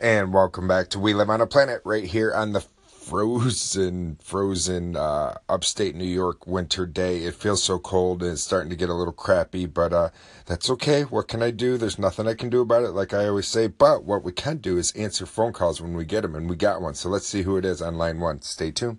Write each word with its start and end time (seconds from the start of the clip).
And 0.00 0.32
welcome 0.32 0.68
back 0.68 0.90
to 0.90 1.00
We 1.00 1.12
Live 1.12 1.28
on 1.28 1.40
a 1.40 1.46
Planet 1.48 1.82
right 1.84 2.04
here 2.04 2.32
on 2.32 2.52
the 2.52 2.60
frozen, 2.60 4.16
frozen 4.22 4.94
uh, 4.94 5.38
upstate 5.48 5.96
New 5.96 6.04
York 6.04 6.46
winter 6.46 6.86
day. 6.86 7.24
It 7.24 7.34
feels 7.34 7.64
so 7.64 7.80
cold 7.80 8.22
and 8.22 8.30
it's 8.30 8.42
starting 8.42 8.70
to 8.70 8.76
get 8.76 8.90
a 8.90 8.94
little 8.94 9.12
crappy, 9.12 9.66
but 9.66 9.92
uh, 9.92 10.10
that's 10.46 10.70
okay. 10.70 11.02
What 11.02 11.26
can 11.26 11.42
I 11.42 11.50
do? 11.50 11.76
There's 11.76 11.98
nothing 11.98 12.28
I 12.28 12.34
can 12.34 12.48
do 12.48 12.60
about 12.60 12.84
it, 12.84 12.90
like 12.90 13.12
I 13.12 13.26
always 13.26 13.48
say. 13.48 13.66
But 13.66 14.04
what 14.04 14.22
we 14.22 14.30
can 14.30 14.58
do 14.58 14.78
is 14.78 14.92
answer 14.92 15.26
phone 15.26 15.52
calls 15.52 15.80
when 15.80 15.94
we 15.94 16.04
get 16.04 16.20
them, 16.20 16.36
and 16.36 16.48
we 16.48 16.54
got 16.54 16.80
one. 16.80 16.94
So 16.94 17.08
let's 17.08 17.26
see 17.26 17.42
who 17.42 17.56
it 17.56 17.64
is 17.64 17.82
on 17.82 17.98
line 17.98 18.20
one. 18.20 18.40
Stay 18.42 18.70
tuned. 18.70 18.98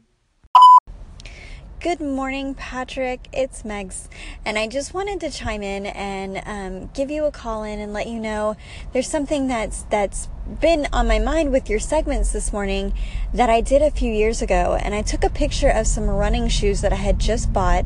Good 1.82 2.02
morning, 2.02 2.56
Patrick. 2.56 3.30
It's 3.32 3.64
Megs, 3.64 4.10
and 4.44 4.60
I 4.60 4.68
just 4.68 4.94
wanted 4.94 5.22
to 5.22 5.30
chime 5.30 5.64
in 5.64 5.86
and 5.86 6.42
um, 6.46 6.90
give 6.94 7.10
you 7.10 7.24
a 7.24 7.32
call 7.32 7.64
in 7.64 7.80
and 7.80 7.94
let 7.94 8.08
you 8.08 8.20
know 8.20 8.58
there's 8.92 9.08
something 9.08 9.48
that's 9.48 9.84
that's 9.84 10.28
been 10.60 10.90
on 10.92 11.08
my 11.08 11.20
mind 11.20 11.54
with 11.54 11.70
your 11.70 11.80
segments 11.80 12.34
this 12.34 12.52
morning 12.52 12.94
that 13.34 13.50
I 13.50 13.62
did 13.62 13.82
a 13.82 13.92
few 13.92 14.12
years 14.12 14.42
ago, 14.42 14.78
and 14.78 14.94
I 14.94 15.02
took 15.02 15.24
a 15.24 15.30
picture 15.30 15.70
of 15.70 15.88
some 15.88 16.10
running 16.10 16.50
shoes 16.50 16.82
that 16.82 16.92
I 16.92 16.98
had 16.98 17.18
just 17.18 17.54
bought, 17.54 17.86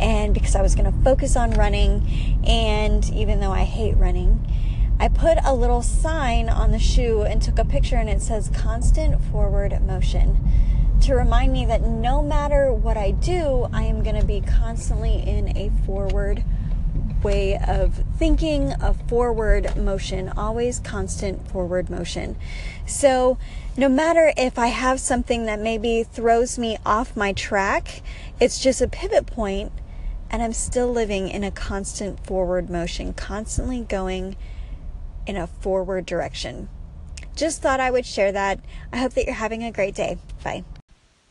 and 0.00 0.34
because 0.34 0.56
I 0.56 0.60
was 0.62 0.74
going 0.74 0.92
to 0.92 1.04
focus 1.04 1.36
on 1.36 1.52
running, 1.52 2.40
and 2.44 3.08
even 3.10 3.38
though 3.38 3.52
I 3.52 3.62
hate 3.62 3.96
running. 3.96 4.52
I 4.98 5.06
put 5.06 5.38
a 5.44 5.54
little 5.54 5.82
sign 5.82 6.48
on 6.48 6.72
the 6.72 6.80
shoe 6.80 7.22
and 7.22 7.40
took 7.40 7.60
a 7.60 7.64
picture, 7.64 7.94
and 7.94 8.10
it 8.10 8.20
says 8.20 8.50
constant 8.52 9.22
forward 9.22 9.80
motion 9.80 10.44
to 11.02 11.14
remind 11.14 11.52
me 11.52 11.66
that 11.66 11.82
no 11.82 12.22
matter 12.22 12.72
what 12.72 12.96
I 12.96 13.12
do, 13.12 13.68
I 13.72 13.84
am 13.84 14.02
going 14.02 14.20
to 14.20 14.26
be 14.26 14.40
constantly 14.40 15.22
in 15.26 15.56
a 15.56 15.70
forward 15.84 16.44
way 17.22 17.58
of 17.66 18.04
thinking, 18.16 18.72
a 18.80 18.94
forward 18.94 19.76
motion, 19.76 20.28
always 20.30 20.78
constant 20.78 21.48
forward 21.48 21.90
motion. 21.90 22.36
So, 22.86 23.38
no 23.76 23.88
matter 23.88 24.32
if 24.36 24.58
I 24.58 24.68
have 24.68 25.00
something 25.00 25.46
that 25.46 25.60
maybe 25.60 26.02
throws 26.02 26.58
me 26.58 26.78
off 26.84 27.16
my 27.16 27.32
track, 27.32 28.02
it's 28.40 28.60
just 28.60 28.80
a 28.80 28.88
pivot 28.88 29.26
point 29.26 29.72
and 30.30 30.42
I'm 30.42 30.52
still 30.52 30.90
living 30.90 31.28
in 31.28 31.42
a 31.42 31.50
constant 31.50 32.24
forward 32.26 32.68
motion, 32.68 33.14
constantly 33.14 33.80
going 33.80 34.36
in 35.26 35.36
a 35.36 35.46
forward 35.46 36.06
direction. 36.06 36.68
Just 37.34 37.62
thought 37.62 37.80
I 37.80 37.90
would 37.90 38.04
share 38.04 38.32
that. 38.32 38.60
I 38.92 38.98
hope 38.98 39.14
that 39.14 39.24
you're 39.24 39.34
having 39.34 39.62
a 39.62 39.70
great 39.70 39.94
day. 39.94 40.18
Bye. 40.42 40.64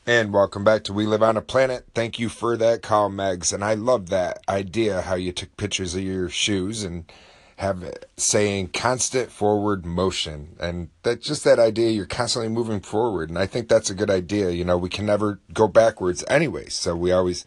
And 0.10 0.32
welcome 0.32 0.64
back 0.64 0.86
to 0.86 0.94
We 0.94 1.06
Live 1.06 1.22
on 1.22 1.36
a 1.36 1.42
Planet. 1.42 1.84
Thank 1.94 2.18
you 2.18 2.30
for 2.30 2.56
that 2.56 2.82
call, 2.82 3.10
Megs. 3.10 3.52
And 3.52 3.62
I 3.62 3.74
love 3.74 4.08
that 4.08 4.40
idea 4.48 5.02
how 5.02 5.16
you 5.16 5.34
took 5.34 5.58
pictures 5.58 5.96
of 5.96 6.02
your 6.02 6.30
shoes 6.30 6.86
and 6.86 7.12
have 7.58 7.84
it 7.84 8.10
saying 8.16 8.70
constant 8.70 9.34
forward 9.34 9.86
motion. 9.86 10.56
And 10.62 10.92
that 11.04 11.22
just 11.22 11.44
that 11.44 11.60
idea, 11.60 11.90
you're 11.90 12.06
constantly 12.06 12.48
moving 12.48 12.80
forward. 12.80 13.28
And 13.28 13.38
I 13.38 13.48
think 13.48 13.68
that's 13.68 13.90
a 13.90 13.94
good 13.94 14.10
idea. 14.10 14.52
You 14.52 14.64
know, 14.64 14.78
we 14.78 14.88
can 14.88 15.06
never 15.06 15.42
go 15.52 15.68
backwards 15.68 16.24
anyway. 16.30 16.70
So 16.70 16.96
we 16.96 17.12
always 17.12 17.46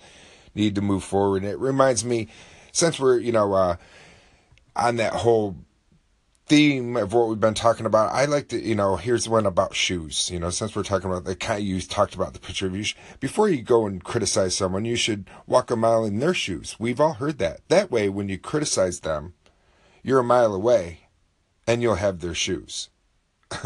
need 0.55 0.75
to 0.75 0.83
move 0.83 1.03
forward. 1.03 1.43
And 1.43 1.51
it 1.51 1.59
reminds 1.59 2.05
me, 2.05 2.29
since 2.73 3.01
we're, 3.01 3.21
you 3.21 3.33
know, 3.33 3.55
uh, 3.55 3.77
on 4.77 4.97
that 4.97 5.15
whole 5.15 5.57
theme 6.51 6.97
of 6.97 7.13
what 7.13 7.29
we've 7.29 7.39
been 7.39 7.55
talking 7.55 7.87
about, 7.87 8.13
I 8.13 8.25
like 8.25 8.49
to, 8.49 8.61
you 8.61 8.75
know, 8.75 8.97
here's 8.97 9.29
one 9.29 9.47
about 9.47 9.77
shoes. 9.77 10.29
You 10.33 10.41
know, 10.41 10.51
since 10.51 10.75
we're 10.75 10.83
talking 10.83 11.09
about 11.09 11.25
the 11.25 11.37
kind 11.37 11.63
you 11.63 11.81
talked 11.81 12.17
about 12.17 12.33
the 12.33 12.41
picture 12.41 12.67
of 12.67 12.75
you. 12.75 12.85
Before 13.21 13.49
you 13.49 13.63
go 13.63 13.87
and 13.87 14.03
criticize 14.03 14.57
someone, 14.57 14.85
you 14.85 14.97
should 14.97 15.31
walk 15.47 15.71
a 15.71 15.77
mile 15.77 16.05
in 16.05 16.19
their 16.19 16.35
shoes. 16.35 16.75
We've 16.81 17.01
all 17.01 17.13
heard 17.13 17.39
that. 17.39 17.61
That 17.69 17.93
way, 17.93 18.09
when 18.09 18.29
you 18.29 18.37
criticize 18.37 19.01
them, 19.01 19.35
you're 20.03 20.19
a 20.19 20.25
mile 20.25 20.53
away, 20.53 21.03
and 21.69 21.83
you'll 21.83 21.95
have 21.95 22.19
their 22.19 22.35
shoes. 22.35 22.89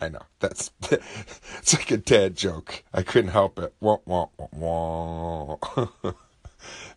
I 0.00 0.08
know 0.08 0.22
that's 0.38 0.70
it's 0.92 1.74
like 1.74 1.90
a 1.90 1.96
dad 1.96 2.36
joke. 2.36 2.84
I 2.94 3.02
couldn't 3.02 3.32
help 3.32 3.58
it. 3.58 3.74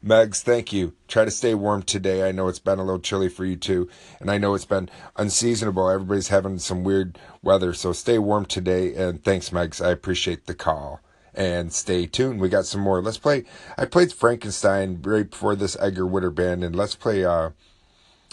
Megs, 0.03 0.41
thank 0.41 0.73
you. 0.73 0.93
Try 1.07 1.25
to 1.25 1.31
stay 1.31 1.53
warm 1.53 1.83
today. 1.83 2.27
I 2.27 2.31
know 2.31 2.47
it's 2.47 2.59
been 2.59 2.79
a 2.79 2.83
little 2.83 2.99
chilly 2.99 3.29
for 3.29 3.45
you 3.45 3.55
too, 3.55 3.87
and 4.19 4.31
I 4.31 4.37
know 4.37 4.55
it's 4.55 4.65
been 4.65 4.89
unseasonable. 5.15 5.89
Everybody's 5.89 6.29
having 6.29 6.57
some 6.57 6.83
weird 6.83 7.19
weather, 7.43 7.73
so 7.73 7.93
stay 7.93 8.17
warm 8.17 8.45
today. 8.45 8.95
And 8.95 9.23
thanks, 9.23 9.51
Megs. 9.51 9.83
I 9.83 9.91
appreciate 9.91 10.47
the 10.47 10.55
call. 10.55 11.01
And 11.33 11.71
stay 11.71 12.07
tuned. 12.07 12.41
We 12.41 12.49
got 12.49 12.65
some 12.65 12.81
more. 12.81 13.01
Let's 13.01 13.17
play. 13.17 13.45
I 13.77 13.85
played 13.85 14.11
Frankenstein 14.11 15.01
right 15.01 15.29
before 15.29 15.55
this 15.55 15.77
Edgar 15.79 16.05
Winter 16.05 16.31
band, 16.31 16.63
and 16.63 16.75
let's 16.75 16.95
play. 16.95 17.23
Uh, 17.23 17.51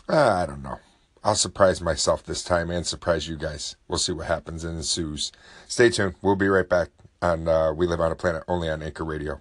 uh, 0.08 0.42
I 0.42 0.46
don't 0.46 0.62
know. 0.62 0.80
I'll 1.22 1.34
surprise 1.34 1.80
myself 1.80 2.24
this 2.24 2.42
time 2.42 2.70
and 2.70 2.86
surprise 2.86 3.28
you 3.28 3.36
guys. 3.36 3.76
We'll 3.86 3.98
see 3.98 4.12
what 4.12 4.26
happens 4.26 4.64
and 4.64 4.76
ensues. 4.76 5.30
Stay 5.66 5.90
tuned. 5.90 6.14
We'll 6.22 6.36
be 6.36 6.48
right 6.48 6.68
back 6.68 6.88
on 7.20 7.46
uh, 7.46 7.72
We 7.72 7.86
Live 7.86 8.00
on 8.00 8.12
a 8.12 8.16
Planet 8.16 8.44
only 8.48 8.70
on 8.70 8.82
Anchor 8.82 9.04
Radio. 9.04 9.40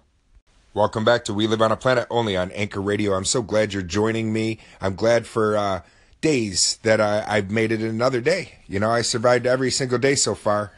Welcome 0.78 1.04
back 1.04 1.24
to 1.24 1.34
We 1.34 1.48
Live 1.48 1.60
on 1.60 1.72
a 1.72 1.76
Planet 1.76 2.06
only 2.08 2.36
on 2.36 2.52
Anchor 2.52 2.80
Radio. 2.80 3.14
I'm 3.14 3.24
so 3.24 3.42
glad 3.42 3.72
you're 3.72 3.82
joining 3.82 4.32
me. 4.32 4.60
I'm 4.80 4.94
glad 4.94 5.26
for 5.26 5.56
uh, 5.56 5.82
days 6.20 6.78
that 6.84 7.00
I, 7.00 7.24
I've 7.26 7.50
made 7.50 7.72
it 7.72 7.80
another 7.80 8.20
day. 8.20 8.60
You 8.68 8.78
know, 8.78 8.88
I 8.88 9.02
survived 9.02 9.44
every 9.44 9.72
single 9.72 9.98
day 9.98 10.14
so 10.14 10.36
far 10.36 10.72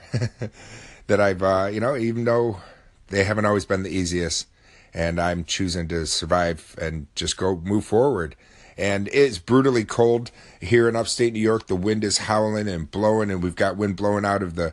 that 1.07 1.21
I've, 1.21 1.43
uh, 1.43 1.69
you 1.71 1.81
know, 1.81 1.99
even 1.99 2.25
though 2.25 2.63
they 3.09 3.25
haven't 3.25 3.45
always 3.45 3.67
been 3.67 3.83
the 3.83 3.91
easiest. 3.91 4.47
And 4.95 5.21
I'm 5.21 5.45
choosing 5.45 5.87
to 5.89 6.07
survive 6.07 6.75
and 6.81 7.07
just 7.15 7.37
go 7.37 7.57
move 7.57 7.85
forward. 7.85 8.37
And 8.79 9.07
it's 9.13 9.37
brutally 9.37 9.85
cold 9.85 10.31
here 10.63 10.89
in 10.89 10.97
upstate 10.97 11.35
New 11.35 11.41
York. 11.41 11.67
The 11.67 11.77
wind 11.77 12.05
is 12.05 12.17
howling 12.17 12.69
and 12.69 12.91
blowing, 12.91 13.31
and 13.31 13.43
we've 13.43 13.55
got 13.55 13.77
wind 13.77 13.97
blowing 13.97 14.25
out 14.25 14.43
of 14.43 14.55
the 14.55 14.73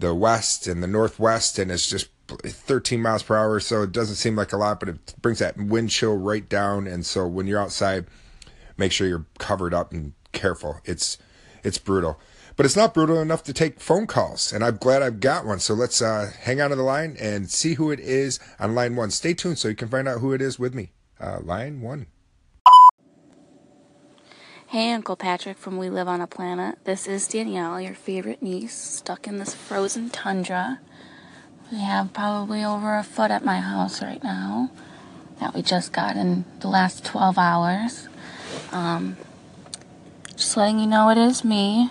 the 0.00 0.14
west 0.14 0.66
and 0.68 0.80
the 0.82 0.86
northwest, 0.86 1.58
and 1.58 1.72
it's 1.72 1.88
just 1.88 2.08
13 2.28 3.00
miles 3.00 3.22
per 3.22 3.36
hour, 3.36 3.60
so 3.60 3.82
it 3.82 3.92
doesn't 3.92 4.16
seem 4.16 4.36
like 4.36 4.52
a 4.52 4.56
lot, 4.56 4.80
but 4.80 4.88
it 4.88 5.14
brings 5.20 5.38
that 5.38 5.56
wind 5.56 5.90
chill 5.90 6.16
right 6.16 6.48
down. 6.48 6.86
And 6.86 7.04
so 7.04 7.26
when 7.26 7.46
you're 7.46 7.60
outside, 7.60 8.06
make 8.76 8.92
sure 8.92 9.06
you're 9.06 9.26
covered 9.38 9.74
up 9.74 9.92
and 9.92 10.12
careful. 10.32 10.80
It's 10.84 11.18
it's 11.64 11.78
brutal, 11.78 12.20
but 12.56 12.66
it's 12.66 12.76
not 12.76 12.94
brutal 12.94 13.20
enough 13.20 13.42
to 13.44 13.52
take 13.52 13.80
phone 13.80 14.06
calls. 14.06 14.52
And 14.52 14.62
I'm 14.62 14.76
glad 14.76 15.02
I've 15.02 15.20
got 15.20 15.44
one. 15.44 15.58
So 15.58 15.74
let's 15.74 16.00
uh, 16.00 16.30
hang 16.40 16.60
on 16.60 16.70
to 16.70 16.76
the 16.76 16.82
line 16.82 17.16
and 17.20 17.50
see 17.50 17.74
who 17.74 17.90
it 17.90 18.00
is 18.00 18.38
on 18.60 18.74
line 18.74 18.94
one. 18.94 19.10
Stay 19.10 19.34
tuned 19.34 19.58
so 19.58 19.68
you 19.68 19.74
can 19.74 19.88
find 19.88 20.06
out 20.06 20.20
who 20.20 20.32
it 20.32 20.40
is 20.40 20.58
with 20.58 20.74
me. 20.74 20.92
Uh, 21.20 21.40
line 21.42 21.80
one. 21.80 22.06
Hey, 24.68 24.92
Uncle 24.92 25.16
Patrick 25.16 25.56
from 25.56 25.78
We 25.78 25.88
Live 25.88 26.08
on 26.08 26.20
a 26.20 26.26
Planet. 26.26 26.76
This 26.84 27.06
is 27.06 27.26
Danielle, 27.26 27.80
your 27.80 27.94
favorite 27.94 28.42
niece, 28.42 28.76
stuck 28.76 29.26
in 29.26 29.38
this 29.38 29.54
frozen 29.54 30.10
tundra. 30.10 30.80
We 31.70 31.78
have 31.80 32.14
probably 32.14 32.64
over 32.64 32.96
a 32.96 33.02
foot 33.02 33.30
at 33.30 33.44
my 33.44 33.60
house 33.60 34.00
right 34.00 34.22
now 34.22 34.70
that 35.38 35.54
we 35.54 35.60
just 35.60 35.92
got 35.92 36.16
in 36.16 36.44
the 36.60 36.68
last 36.68 37.04
12 37.04 37.36
hours. 37.36 38.08
Um, 38.72 39.16
just 40.34 40.56
letting 40.56 40.78
you 40.78 40.86
know 40.86 41.10
it 41.10 41.18
is 41.18 41.44
me. 41.44 41.90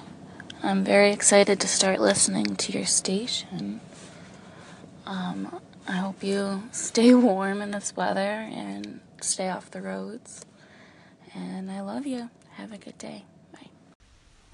I'm 0.63 0.83
very 0.83 1.11
excited 1.11 1.59
to 1.59 1.67
start 1.67 2.01
listening 2.01 2.55
to 2.55 2.71
your 2.71 2.85
station. 2.85 3.79
Um, 5.05 5.61
I 5.87 5.93
hope 5.93 6.23
you 6.23 6.63
stay 6.71 7.13
warm 7.13 7.61
in 7.61 7.69
this 7.71 7.95
weather 7.95 8.19
and 8.19 8.99
stay 9.21 9.49
off 9.49 9.69
the 9.69 9.81
roads. 9.81 10.45
And 11.35 11.69
I 11.69 11.81
love 11.81 12.07
you. 12.07 12.31
Have 12.53 12.73
a 12.73 12.77
good 12.77 12.97
day. 12.97 13.25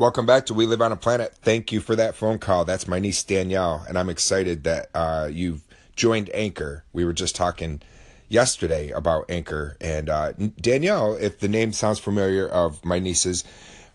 Welcome 0.04 0.26
back 0.26 0.46
to 0.48 0.54
We 0.54 0.66
Live 0.66 0.82
on 0.82 0.92
a 0.92 0.98
Planet. 0.98 1.34
Thank 1.34 1.72
you 1.72 1.80
for 1.80 1.96
that 1.96 2.14
phone 2.14 2.38
call. 2.38 2.66
That's 2.66 2.90
my 2.90 3.00
niece 3.00 3.24
Danielle, 3.24 3.86
and 3.88 3.98
I'm 3.98 4.10
excited 4.10 4.66
that 4.66 4.90
uh, 4.94 5.30
you've 5.32 5.64
joined 5.96 6.30
Anchor. 6.34 6.84
We 6.92 7.06
were 7.06 7.14
just 7.14 7.38
talking 7.38 7.82
yesterday 8.28 8.90
about 8.90 9.24
Anchor, 9.30 9.78
and 9.80 10.10
uh, 10.10 10.34
Danielle, 10.60 11.16
if 11.16 11.40
the 11.40 11.48
name 11.48 11.72
sounds 11.72 12.00
familiar, 12.00 12.46
of 12.46 12.84
my 12.84 13.00
nieces, 13.00 13.46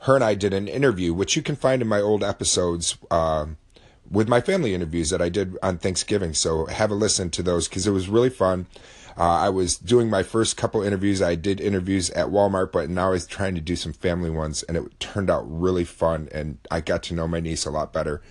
her 0.01 0.15
and 0.15 0.25
I 0.25 0.35
did 0.35 0.55
an 0.55 0.67
interview, 0.67 1.13
which 1.13 1.37
you 1.37 1.43
can 1.43 1.57
find 1.57 1.83
in 1.83 1.89
my 1.89 2.01
old 2.01 2.25
episodes 2.25 2.97
uh, 3.11 3.45
with 4.11 4.31
my 4.31 4.41
family 4.41 4.75
interviews 4.75 5.11
that 5.11 5.21
I 5.21 5.29
did 5.29 5.59
on 5.63 5.77
Thanksgiving. 5.77 6.33
So 6.33 6.65
have 6.69 6.91
a 6.91 6.95
listen 6.95 7.29
to 7.33 7.43
those 7.43 7.69
because 7.69 7.87
it 7.87 7.91
was 7.91 8.09
really 8.09 8.31
fun. 8.31 8.65
Uh, 9.19 9.23
I 9.23 9.49
was 9.49 9.77
doing 9.77 10.09
my 10.09 10.23
first 10.23 10.57
couple 10.57 10.81
interviews. 10.81 11.21
I 11.21 11.35
did 11.35 11.61
interviews 11.61 12.09
at 12.11 12.29
Walmart, 12.29 12.71
but 12.71 12.89
now 12.89 13.09
I 13.09 13.11
was 13.11 13.27
trying 13.27 13.57
to 13.57 13.61
do 13.61 13.75
some 13.75 13.93
family 13.93 14.31
ones, 14.31 14.63
and 14.63 14.77
it 14.77 15.01
turned 15.01 15.29
out 15.29 15.43
really 15.47 15.85
fun. 15.85 16.29
And 16.31 16.59
I 16.71 16.81
got 16.81 17.03
to 17.05 17.15
know 17.15 17.27
my 17.27 17.41
niece 17.41 17.67
a 17.67 17.71
lot 17.71 17.93
better. 17.93 18.23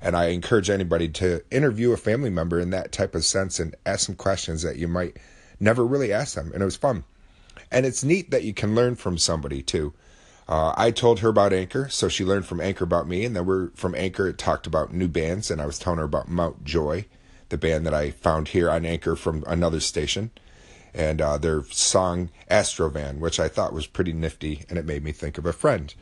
And 0.00 0.16
I 0.16 0.26
encourage 0.26 0.68
anybody 0.68 1.08
to 1.10 1.42
interview 1.52 1.92
a 1.92 1.96
family 1.96 2.30
member 2.30 2.58
in 2.58 2.70
that 2.70 2.90
type 2.90 3.14
of 3.14 3.24
sense 3.24 3.60
and 3.60 3.76
ask 3.86 4.06
some 4.06 4.16
questions 4.16 4.62
that 4.62 4.78
you 4.78 4.88
might 4.88 5.16
never 5.60 5.86
really 5.86 6.12
ask 6.12 6.34
them. 6.34 6.50
And 6.52 6.60
it 6.60 6.64
was 6.64 6.74
fun. 6.74 7.04
And 7.70 7.86
it's 7.86 8.02
neat 8.02 8.32
that 8.32 8.42
you 8.42 8.52
can 8.52 8.74
learn 8.74 8.96
from 8.96 9.18
somebody 9.18 9.62
too. 9.62 9.94
Uh, 10.48 10.74
I 10.76 10.90
told 10.90 11.20
her 11.20 11.28
about 11.28 11.52
Anchor, 11.52 11.88
so 11.88 12.08
she 12.08 12.24
learned 12.24 12.46
from 12.46 12.60
Anchor 12.60 12.82
about 12.82 13.06
me, 13.06 13.24
and 13.24 13.36
then 13.36 13.46
we're 13.46 13.70
from 13.74 13.94
Anchor. 13.94 14.26
It 14.26 14.38
talked 14.38 14.66
about 14.66 14.92
new 14.92 15.06
bands, 15.06 15.52
and 15.52 15.62
I 15.62 15.66
was 15.66 15.78
telling 15.78 16.00
her 16.00 16.04
about 16.04 16.28
Mount 16.28 16.64
Joy, 16.64 17.06
the 17.52 17.58
band 17.58 17.86
that 17.86 17.94
I 17.94 18.10
found 18.10 18.48
here 18.48 18.68
on 18.68 18.84
Anchor 18.84 19.14
from 19.14 19.44
another 19.46 19.78
station, 19.78 20.32
and 20.92 21.20
uh, 21.20 21.38
their 21.38 21.62
song 21.64 22.30
Astrovan, 22.50 23.18
which 23.18 23.38
I 23.38 23.46
thought 23.46 23.72
was 23.72 23.86
pretty 23.86 24.12
nifty, 24.12 24.64
and 24.68 24.78
it 24.78 24.86
made 24.86 25.04
me 25.04 25.12
think 25.12 25.38
of 25.38 25.46
a 25.46 25.52
friend. 25.52 25.94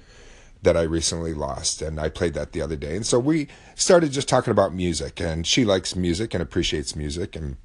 that 0.62 0.76
I 0.76 0.82
recently 0.82 1.32
lost, 1.32 1.80
and 1.80 1.98
I 1.98 2.08
played 2.08 2.34
that 2.34 2.52
the 2.52 2.60
other 2.62 2.76
day. 2.76 2.94
And 2.96 3.06
so 3.06 3.18
we 3.18 3.48
started 3.74 4.12
just 4.12 4.28
talking 4.28 4.50
about 4.50 4.74
music, 4.74 5.20
and 5.20 5.46
she 5.46 5.64
likes 5.64 5.96
music 5.96 6.34
and 6.34 6.42
appreciates 6.42 6.94
music, 6.94 7.34
and 7.34 7.56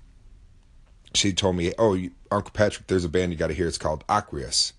she 1.14 1.34
told 1.34 1.56
me, 1.58 1.74
"Oh, 1.78 1.98
Uncle 2.32 2.52
Patrick, 2.54 2.88
there's 2.88 3.06
a 3.06 3.10
band 3.10 3.32
you 3.32 3.38
got 3.38 3.48
to 3.48 3.54
hear. 3.54 3.68
It's 3.68 3.78
called 3.78 4.04
Aqueous. 4.08 4.74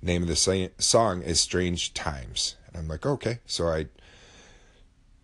Name 0.00 0.22
of 0.22 0.28
the 0.28 0.70
song 0.78 1.22
is 1.22 1.40
Strange 1.40 1.94
Times." 1.94 2.56
And 2.66 2.76
I'm 2.76 2.88
like, 2.88 3.06
"Okay." 3.06 3.38
So 3.46 3.68
I 3.68 3.86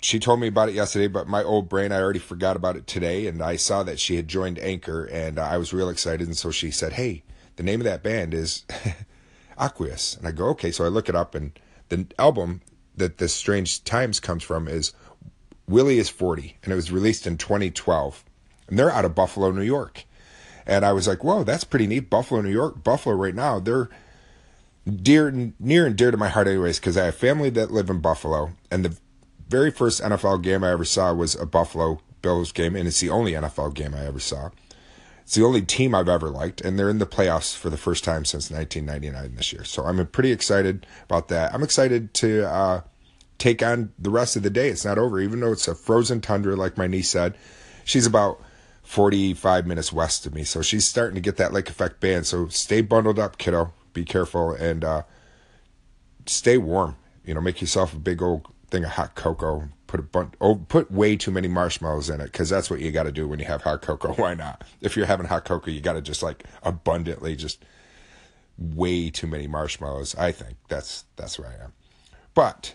she 0.04 0.18
told 0.18 0.38
me 0.38 0.48
about 0.48 0.68
it 0.68 0.74
yesterday, 0.74 1.08
but 1.08 1.26
my 1.26 1.42
old 1.42 1.66
brain, 1.70 1.90
I 1.90 1.98
already 1.98 2.18
forgot 2.18 2.56
about 2.56 2.76
it 2.76 2.86
today. 2.86 3.26
And 3.26 3.40
I 3.40 3.56
saw 3.56 3.82
that 3.84 3.98
she 3.98 4.16
had 4.16 4.28
joined 4.28 4.58
Anchor, 4.58 5.04
and 5.06 5.38
uh, 5.38 5.42
I 5.42 5.56
was 5.56 5.72
real 5.72 5.88
excited. 5.88 6.26
And 6.26 6.36
so 6.36 6.50
she 6.50 6.70
said, 6.70 6.92
Hey, 6.92 7.22
the 7.56 7.62
name 7.62 7.80
of 7.80 7.84
that 7.84 8.02
band 8.02 8.34
is 8.34 8.64
Aqueous. 9.58 10.14
And 10.14 10.28
I 10.28 10.32
go, 10.32 10.48
Okay. 10.48 10.70
So 10.70 10.84
I 10.84 10.88
look 10.88 11.08
it 11.08 11.14
up, 11.14 11.34
and 11.34 11.58
the 11.88 12.06
album 12.18 12.60
that 12.94 13.16
this 13.16 13.32
Strange 13.32 13.82
Times 13.84 14.20
comes 14.20 14.42
from 14.42 14.68
is 14.68 14.92
Willie 15.66 15.98
is 15.98 16.10
40, 16.10 16.58
and 16.62 16.72
it 16.72 16.76
was 16.76 16.92
released 16.92 17.26
in 17.26 17.38
2012. 17.38 18.24
And 18.68 18.78
they're 18.78 18.90
out 18.90 19.06
of 19.06 19.14
Buffalo, 19.14 19.52
New 19.52 19.62
York. 19.62 20.04
And 20.66 20.84
I 20.84 20.92
was 20.92 21.08
like, 21.08 21.24
Whoa, 21.24 21.44
that's 21.44 21.64
pretty 21.64 21.86
neat. 21.86 22.10
Buffalo, 22.10 22.42
New 22.42 22.52
York. 22.52 22.84
Buffalo, 22.84 23.14
right 23.14 23.34
now, 23.34 23.58
they're 23.58 23.88
dear, 24.86 25.52
near 25.58 25.86
and 25.86 25.96
dear 25.96 26.10
to 26.10 26.18
my 26.18 26.28
heart, 26.28 26.46
anyways, 26.46 26.78
because 26.78 26.98
I 26.98 27.06
have 27.06 27.14
family 27.14 27.48
that 27.50 27.70
live 27.70 27.88
in 27.88 28.00
Buffalo, 28.00 28.52
and 28.70 28.84
the 28.84 28.98
very 29.48 29.70
first 29.70 30.02
NFL 30.02 30.42
game 30.42 30.64
I 30.64 30.70
ever 30.70 30.84
saw 30.84 31.12
was 31.12 31.34
a 31.34 31.46
Buffalo 31.46 32.00
Bills 32.22 32.52
game, 32.52 32.74
and 32.76 32.88
it's 32.88 33.00
the 33.00 33.10
only 33.10 33.32
NFL 33.32 33.74
game 33.74 33.94
I 33.94 34.06
ever 34.06 34.20
saw. 34.20 34.50
It's 35.22 35.34
the 35.34 35.44
only 35.44 35.62
team 35.62 35.94
I've 35.94 36.08
ever 36.08 36.28
liked, 36.28 36.60
and 36.60 36.78
they're 36.78 36.90
in 36.90 36.98
the 36.98 37.06
playoffs 37.06 37.56
for 37.56 37.70
the 37.70 37.76
first 37.76 38.04
time 38.04 38.24
since 38.24 38.50
1999 38.50 39.36
this 39.36 39.52
year. 39.52 39.64
So 39.64 39.84
I'm 39.84 40.06
pretty 40.08 40.32
excited 40.32 40.86
about 41.04 41.28
that. 41.28 41.54
I'm 41.54 41.62
excited 41.62 42.12
to 42.14 42.46
uh, 42.46 42.80
take 43.38 43.62
on 43.62 43.92
the 43.98 44.10
rest 44.10 44.36
of 44.36 44.42
the 44.42 44.50
day. 44.50 44.68
It's 44.68 44.84
not 44.84 44.98
over, 44.98 45.20
even 45.20 45.40
though 45.40 45.52
it's 45.52 45.68
a 45.68 45.74
frozen 45.74 46.20
tundra, 46.20 46.56
like 46.56 46.76
my 46.76 46.86
niece 46.86 47.08
said. 47.08 47.36
She's 47.84 48.06
about 48.06 48.42
45 48.82 49.66
minutes 49.66 49.92
west 49.92 50.26
of 50.26 50.34
me, 50.34 50.44
so 50.44 50.60
she's 50.60 50.84
starting 50.84 51.14
to 51.14 51.20
get 51.20 51.36
that 51.36 51.52
lake 51.52 51.70
effect 51.70 52.00
band. 52.00 52.26
So 52.26 52.48
stay 52.48 52.82
bundled 52.82 53.18
up, 53.18 53.38
kiddo. 53.38 53.72
Be 53.94 54.04
careful 54.04 54.52
and 54.52 54.84
uh, 54.84 55.02
stay 56.26 56.58
warm. 56.58 56.96
You 57.24 57.34
know, 57.34 57.40
make 57.40 57.62
yourself 57.62 57.94
a 57.94 57.98
big 57.98 58.20
old 58.20 58.46
thing 58.74 58.84
of 58.84 58.90
hot 58.90 59.14
cocoa. 59.14 59.68
Put 59.86 60.00
a 60.00 60.02
bunch, 60.02 60.34
oh, 60.40 60.56
put 60.56 60.90
way 60.90 61.16
too 61.16 61.30
many 61.30 61.46
marshmallows 61.46 62.10
in 62.10 62.20
it 62.20 62.24
because 62.24 62.50
that's 62.50 62.68
what 62.68 62.80
you 62.80 62.90
got 62.90 63.04
to 63.04 63.12
do 63.12 63.28
when 63.28 63.38
you 63.38 63.44
have 63.44 63.62
hot 63.62 63.82
cocoa. 63.82 64.12
Why 64.16 64.34
not? 64.34 64.64
If 64.80 64.96
you're 64.96 65.06
having 65.06 65.26
hot 65.26 65.44
cocoa, 65.44 65.70
you 65.70 65.80
got 65.80 65.92
to 65.92 66.02
just 66.02 66.22
like 66.22 66.44
abundantly, 66.62 67.36
just 67.36 67.64
way 68.58 69.10
too 69.10 69.26
many 69.26 69.46
marshmallows. 69.46 70.14
I 70.16 70.32
think 70.32 70.56
that's 70.68 71.04
that's 71.16 71.38
where 71.38 71.48
I 71.48 71.64
am. 71.64 71.72
But 72.34 72.74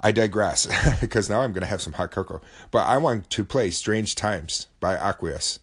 I 0.00 0.10
digress 0.10 0.66
because 1.00 1.30
now 1.30 1.42
I'm 1.42 1.52
going 1.52 1.62
to 1.62 1.68
have 1.68 1.82
some 1.82 1.92
hot 1.92 2.10
cocoa. 2.10 2.40
But 2.72 2.86
I 2.86 2.98
want 2.98 3.30
to 3.30 3.44
play 3.44 3.70
"Strange 3.70 4.16
Times" 4.16 4.66
by 4.80 4.96
Aqueous, 4.96 5.60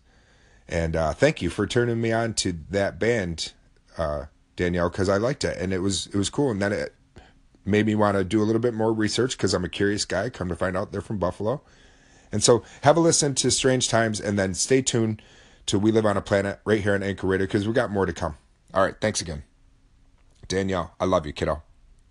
and 0.70 0.96
uh, 0.96 1.14
thank 1.14 1.42
you 1.42 1.50
for 1.50 1.68
turning 1.68 2.00
me 2.00 2.14
on 2.14 2.34
to 2.36 2.58
that 2.70 3.00
band, 3.00 3.52
uh, 3.98 4.26
Danielle, 4.56 4.90
because 4.90 5.10
I 5.10 5.18
liked 5.18 5.44
it 5.44 5.58
and 5.58 5.74
it 5.74 5.80
was 5.80 6.08
it 6.08 6.16
was 6.16 6.30
cool. 6.30 6.52
And 6.52 6.62
then 6.62 6.72
it 6.72 6.96
made 7.70 7.86
me 7.86 7.96
want 7.96 8.18
to 8.18 8.24
do 8.24 8.42
a 8.42 8.46
little 8.46 8.62
bit 8.62 8.74
more 8.74 8.92
research 8.92 9.38
because 9.38 9.54
I'm 9.54 9.66
a 9.66 9.70
curious 9.70 10.06
guy. 10.06 10.30
Come 10.30 10.50
to 10.50 10.56
find 10.56 10.76
out 10.76 10.92
they're 10.92 11.02
from 11.02 11.18
Buffalo. 11.18 11.62
And 12.32 12.44
so 12.44 12.64
have 12.82 12.98
a 12.98 13.00
listen 13.00 13.36
to 13.36 13.52
Strange 13.52 13.90
Times 13.90 14.20
and 14.20 14.38
then 14.38 14.54
stay 14.54 14.82
tuned 14.82 15.22
to 15.66 15.80
We 15.80 15.92
Live 15.92 16.06
on 16.06 16.18
a 16.18 16.22
Planet 16.22 16.60
right 16.66 16.82
here 16.82 16.94
on 16.94 17.04
Anchor 17.04 17.28
Radio 17.28 17.48
because 17.48 17.68
we 17.68 17.74
got 17.74 17.92
more 17.92 18.06
to 18.06 18.14
come. 18.14 18.38
All 18.74 18.84
right, 18.84 18.96
thanks 19.00 19.22
again. 19.22 19.44
Danielle, 20.48 20.96
I 21.00 21.06
love 21.06 21.26
you, 21.26 21.34
kiddo. 21.34 21.64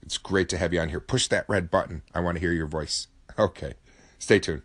It's 0.02 0.18
great 0.18 0.48
to 0.50 0.58
have 0.58 0.72
you 0.72 0.80
on 0.80 0.88
here. 0.88 1.00
Push 1.00 1.28
that 1.28 1.48
red 1.48 1.70
button. 1.70 2.02
I 2.14 2.20
want 2.20 2.36
to 2.36 2.40
hear 2.40 2.52
your 2.52 2.66
voice. 2.66 3.08
Okay, 3.38 3.74
stay 4.18 4.40
tuned. 4.40 4.62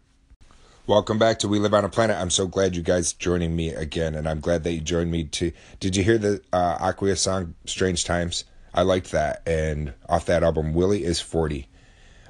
Welcome 0.88 1.20
back 1.20 1.38
to 1.40 1.48
We 1.48 1.60
Live 1.60 1.76
on 1.76 1.86
a 1.86 1.90
Planet. 1.90 2.18
I'm 2.20 2.32
so 2.32 2.48
glad 2.48 2.76
you 2.76 2.82
guys 2.82 3.14
joining 3.14 3.56
me 3.56 3.70
again, 3.70 4.16
and 4.16 4.28
I'm 4.28 4.40
glad 4.40 4.64
that 4.64 4.72
you 4.74 4.82
joined 4.82 5.12
me 5.12 5.26
to. 5.26 5.52
Did 5.80 5.96
you 5.96 6.04
hear 6.04 6.18
the 6.18 6.42
uh, 6.52 6.80
Aqueous 6.82 7.22
song 7.22 7.54
"Strange 7.68 8.04
Times"? 8.04 8.46
I 8.74 8.82
liked 8.82 9.12
that. 9.12 9.42
And 9.48 9.94
off 10.10 10.26
that 10.26 10.44
album, 10.44 10.74
Willie 10.74 11.04
is 11.04 11.22
40. 11.22 11.68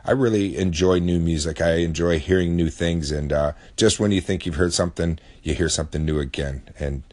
I 0.06 0.12
really 0.12 0.58
enjoy 0.58 1.00
new 1.00 1.20
music. 1.20 1.62
I 1.62 1.76
enjoy 1.76 2.20
hearing 2.20 2.56
new 2.56 2.70
things. 2.70 3.12
And 3.12 3.32
uh, 3.32 3.54
just 3.78 4.00
when 4.00 4.12
you 4.12 4.20
think 4.20 4.46
you've 4.46 4.56
heard 4.56 4.74
something, 4.74 5.18
you 5.42 5.54
hear 5.54 5.70
something 5.70 6.04
new 6.04 6.20
again. 6.20 6.70
And 6.78 7.04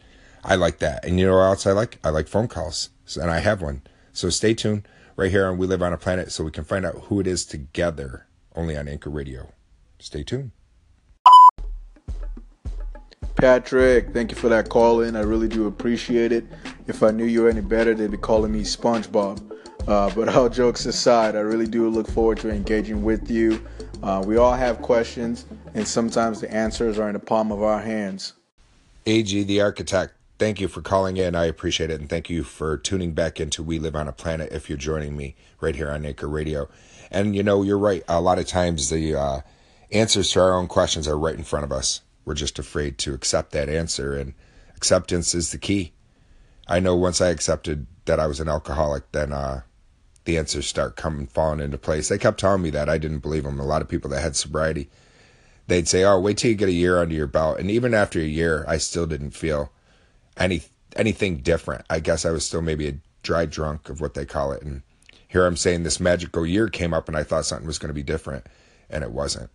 I 0.43 0.57
like 0.57 0.79
that. 0.79 1.05
And 1.05 1.21
you 1.21 1.27
know 1.27 1.37
what 1.37 1.45
else 1.45 1.67
I 1.67 1.73
like? 1.73 1.99
I 2.03 2.11
like 2.11 2.27
phone 2.27 2.49
calls. 2.49 2.91
And 3.21 3.31
I 3.31 3.39
have 3.39 3.63
one. 3.63 3.83
So 4.13 4.29
stay 4.29 4.55
tuned 4.55 4.89
right 5.17 5.31
here 5.31 5.47
on 5.47 5.59
We 5.59 5.67
Live 5.67 5.83
on 5.83 5.93
a 5.93 5.97
Planet 5.97 6.33
so 6.33 6.43
we 6.43 6.51
can 6.51 6.65
find 6.65 6.85
out 6.85 7.05
who 7.05 7.21
it 7.21 7.27
is 7.27 7.45
together 7.45 8.27
only 8.57 8.77
on 8.77 8.89
Anchor 8.89 9.11
Radio. 9.11 9.53
Stay 10.01 10.25
tuned. 10.25 10.51
Patrick, 13.37 14.13
thank 14.13 14.31
you 14.31 14.37
for 14.37 14.49
that 14.49 14.69
call 14.69 15.01
in. 15.01 15.17
I 15.17 15.21
really 15.21 15.49
do 15.49 15.67
appreciate 15.67 16.33
it. 16.33 16.45
If 16.87 17.03
I 17.03 17.11
knew 17.11 17.25
you 17.25 17.47
any 17.47 17.61
better, 17.61 17.95
they'd 17.95 18.11
be 18.11 18.17
calling 18.17 18.53
me 18.53 18.63
SpongeBob. 18.63 19.59
Uh, 19.87 20.11
but 20.15 20.29
all 20.29 20.49
jokes 20.63 20.87
aside, 20.87 21.37
I 21.37 21.41
really 21.41 21.67
do 21.67 21.89
look 21.89 22.09
forward 22.09 22.39
to 22.39 22.51
engaging 22.51 23.03
with 23.03 23.31
you. 23.31 23.65
Uh, 24.03 24.23
we 24.27 24.37
all 24.37 24.55
have 24.55 24.81
questions, 24.81 25.47
and 25.75 25.87
sometimes 25.87 26.41
the 26.41 26.53
answers 26.53 26.99
are 26.99 27.09
in 27.09 27.15
the 27.15 27.19
palm 27.19 27.53
of 27.53 27.63
our 27.63 27.81
hands. 27.81 28.35
AG, 29.07 29.43
the 29.45 29.61
architect, 29.61 30.15
thank 30.39 30.61
you 30.61 30.69
for 30.69 30.81
calling 30.81 31.17
in. 31.17 31.35
I 31.35 31.45
appreciate 31.45 31.91
it. 31.91 32.01
And 32.01 32.09
thank 32.09 32.31
you 32.31 32.43
for 32.45 32.77
tuning 32.79 33.13
back 33.13 33.41
into 33.41 33.63
We 33.63 33.79
Live 33.79 33.95
on 33.95 34.09
a 34.09 34.13
Planet 34.13 34.53
if 34.53 34.69
you're 34.69 34.79
joining 34.79 35.17
me 35.17 35.37
right 35.61 35.77
here 35.77 35.91
on 35.91 36.05
Anchor 36.07 36.29
Radio. 36.29 36.69
And 37.11 37.37
you 37.37 37.43
know, 37.43 37.63
you're 37.63 37.79
right. 37.79 38.03
A 38.09 38.21
lot 38.21 38.39
of 38.39 38.47
times 38.47 38.89
the 38.89 39.15
uh, 39.15 39.41
answers 39.93 40.31
to 40.33 40.41
our 40.41 40.55
own 40.55 40.67
questions 40.67 41.07
are 41.09 41.19
right 41.19 41.35
in 41.35 41.45
front 41.45 41.65
of 41.65 41.73
us. 41.73 42.01
We're 42.25 42.35
just 42.35 42.59
afraid 42.59 42.99
to 42.99 43.15
accept 43.15 43.53
that 43.53 43.69
answer, 43.69 44.15
and 44.15 44.35
acceptance 44.77 45.35
is 45.35 45.53
the 45.53 45.59
key. 45.59 45.93
I 46.71 46.79
know 46.79 46.95
once 46.95 47.21
I 47.21 47.31
accepted 47.31 47.89
that 48.05 48.21
I 48.21 48.29
was 48.29 48.39
an 48.39 48.49
alcoholic, 48.49 49.11
then 49.11 49.33
uh, 49.33 49.63
the 50.25 50.39
answers 50.39 50.69
start 50.69 50.95
coming 50.95 51.27
falling 51.27 51.59
into 51.59 51.77
place. 51.77 52.09
They 52.09 52.17
kept 52.17 52.39
telling 52.39 52.63
me 52.63 52.71
that 52.71 52.89
I 52.89 52.97
didn't 52.97 53.19
believe 53.19 53.43
them. 53.43 53.59
A 53.59 53.65
lot 53.65 53.83
of 53.83 53.89
people 53.89 54.09
that 54.11 54.23
had 54.23 54.37
sobriety, 54.37 54.89
they'd 55.67 55.89
say, 55.89 56.05
"Oh, 56.05 56.21
wait 56.21 56.39
till 56.39 56.53
you 56.53 56.57
get 56.57 56.69
a 56.69 56.73
year 56.73 57.01
under 57.01 57.15
your 57.15 57.27
belt," 57.27 57.59
and 57.59 57.73
even 57.73 57.93
after 57.93 58.21
a 58.21 58.25
year, 58.25 58.65
I 58.69 58.79
still 58.79 59.07
didn't 59.07 59.33
feel 59.33 59.73
any 60.37 60.63
anything 60.95 61.39
different. 61.39 61.85
I 61.91 61.99
guess 61.99 62.25
I 62.25 62.31
was 62.31 62.47
still 62.47 62.63
maybe 62.63 62.87
a 62.87 63.01
dry 63.25 63.47
drunk 63.47 63.89
of 63.89 64.01
what 64.01 64.15
they 64.15 64.25
call 64.25 64.53
it, 64.53 64.63
and 64.63 64.83
here 65.27 65.47
I'm 65.47 65.57
saying 65.57 65.83
this 65.83 65.99
magical 65.99 66.47
year 66.47 66.69
came 66.69 66.95
up, 66.95 67.09
and 67.09 67.17
I 67.17 67.25
thought 67.25 67.47
something 67.47 67.67
was 67.67 67.79
going 67.81 67.89
to 67.89 67.95
be 67.95 68.05
different, 68.05 68.47
and 68.89 69.03
it 69.03 69.11
wasn't. 69.11 69.51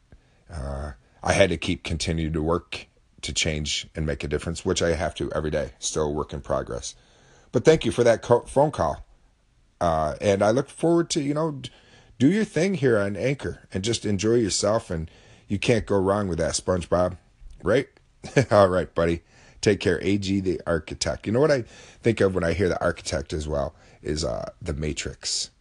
Uh, 0.54 0.92
I 1.24 1.32
had 1.32 1.50
to 1.50 1.58
keep 1.58 1.84
continuing 1.84 2.34
to 2.34 2.44
work 2.44 2.88
to 3.22 3.34
change 3.34 3.88
and 3.96 4.06
make 4.06 4.24
a 4.24 4.28
difference, 4.28 4.66
which 4.66 4.82
I 4.82 4.96
have 4.96 5.16
to 5.16 5.32
every 5.32 5.50
day. 5.50 5.72
Still 5.80 6.08
a 6.08 6.12
work 6.12 6.34
in 6.34 6.42
progress. 6.42 6.94
But 7.56 7.64
thank 7.64 7.86
you 7.86 7.94
for 7.94 8.04
that 8.04 8.22
co- 8.22 8.42
phone 8.42 8.72
call. 8.72 9.06
Uh, 9.80 10.16
and 10.20 10.44
I 10.44 10.52
look 10.52 10.68
forward 10.68 11.10
to, 11.12 11.22
you 11.22 11.34
know, 11.34 11.62
do 12.20 12.28
your 12.30 12.44
thing 12.44 12.74
here 12.74 13.00
on 13.00 13.16
Anchor 13.16 13.62
and 13.74 13.82
just 13.82 14.06
enjoy 14.06 14.34
yourself. 14.34 14.92
And 14.92 15.10
you 15.48 15.58
can't 15.58 15.86
go 15.86 15.98
wrong 15.98 16.28
with 16.28 16.38
that, 16.40 16.56
SpongeBob. 16.56 17.18
Right? 17.64 17.88
All 18.52 18.68
right, 18.68 18.94
buddy. 18.94 19.22
Take 19.62 19.80
care. 19.80 20.04
AG 20.04 20.42
the 20.42 20.60
architect. 20.68 21.26
You 21.26 21.32
know 21.32 21.40
what 21.40 21.50
I 21.50 21.62
think 22.02 22.20
of 22.20 22.36
when 22.36 22.44
I 22.44 22.52
hear 22.52 22.68
the 22.68 22.84
architect 22.84 23.32
as 23.32 23.48
well 23.48 23.74
is 24.04 24.26
uh, 24.26 24.52
the 24.62 24.74
Matrix. 24.74 25.52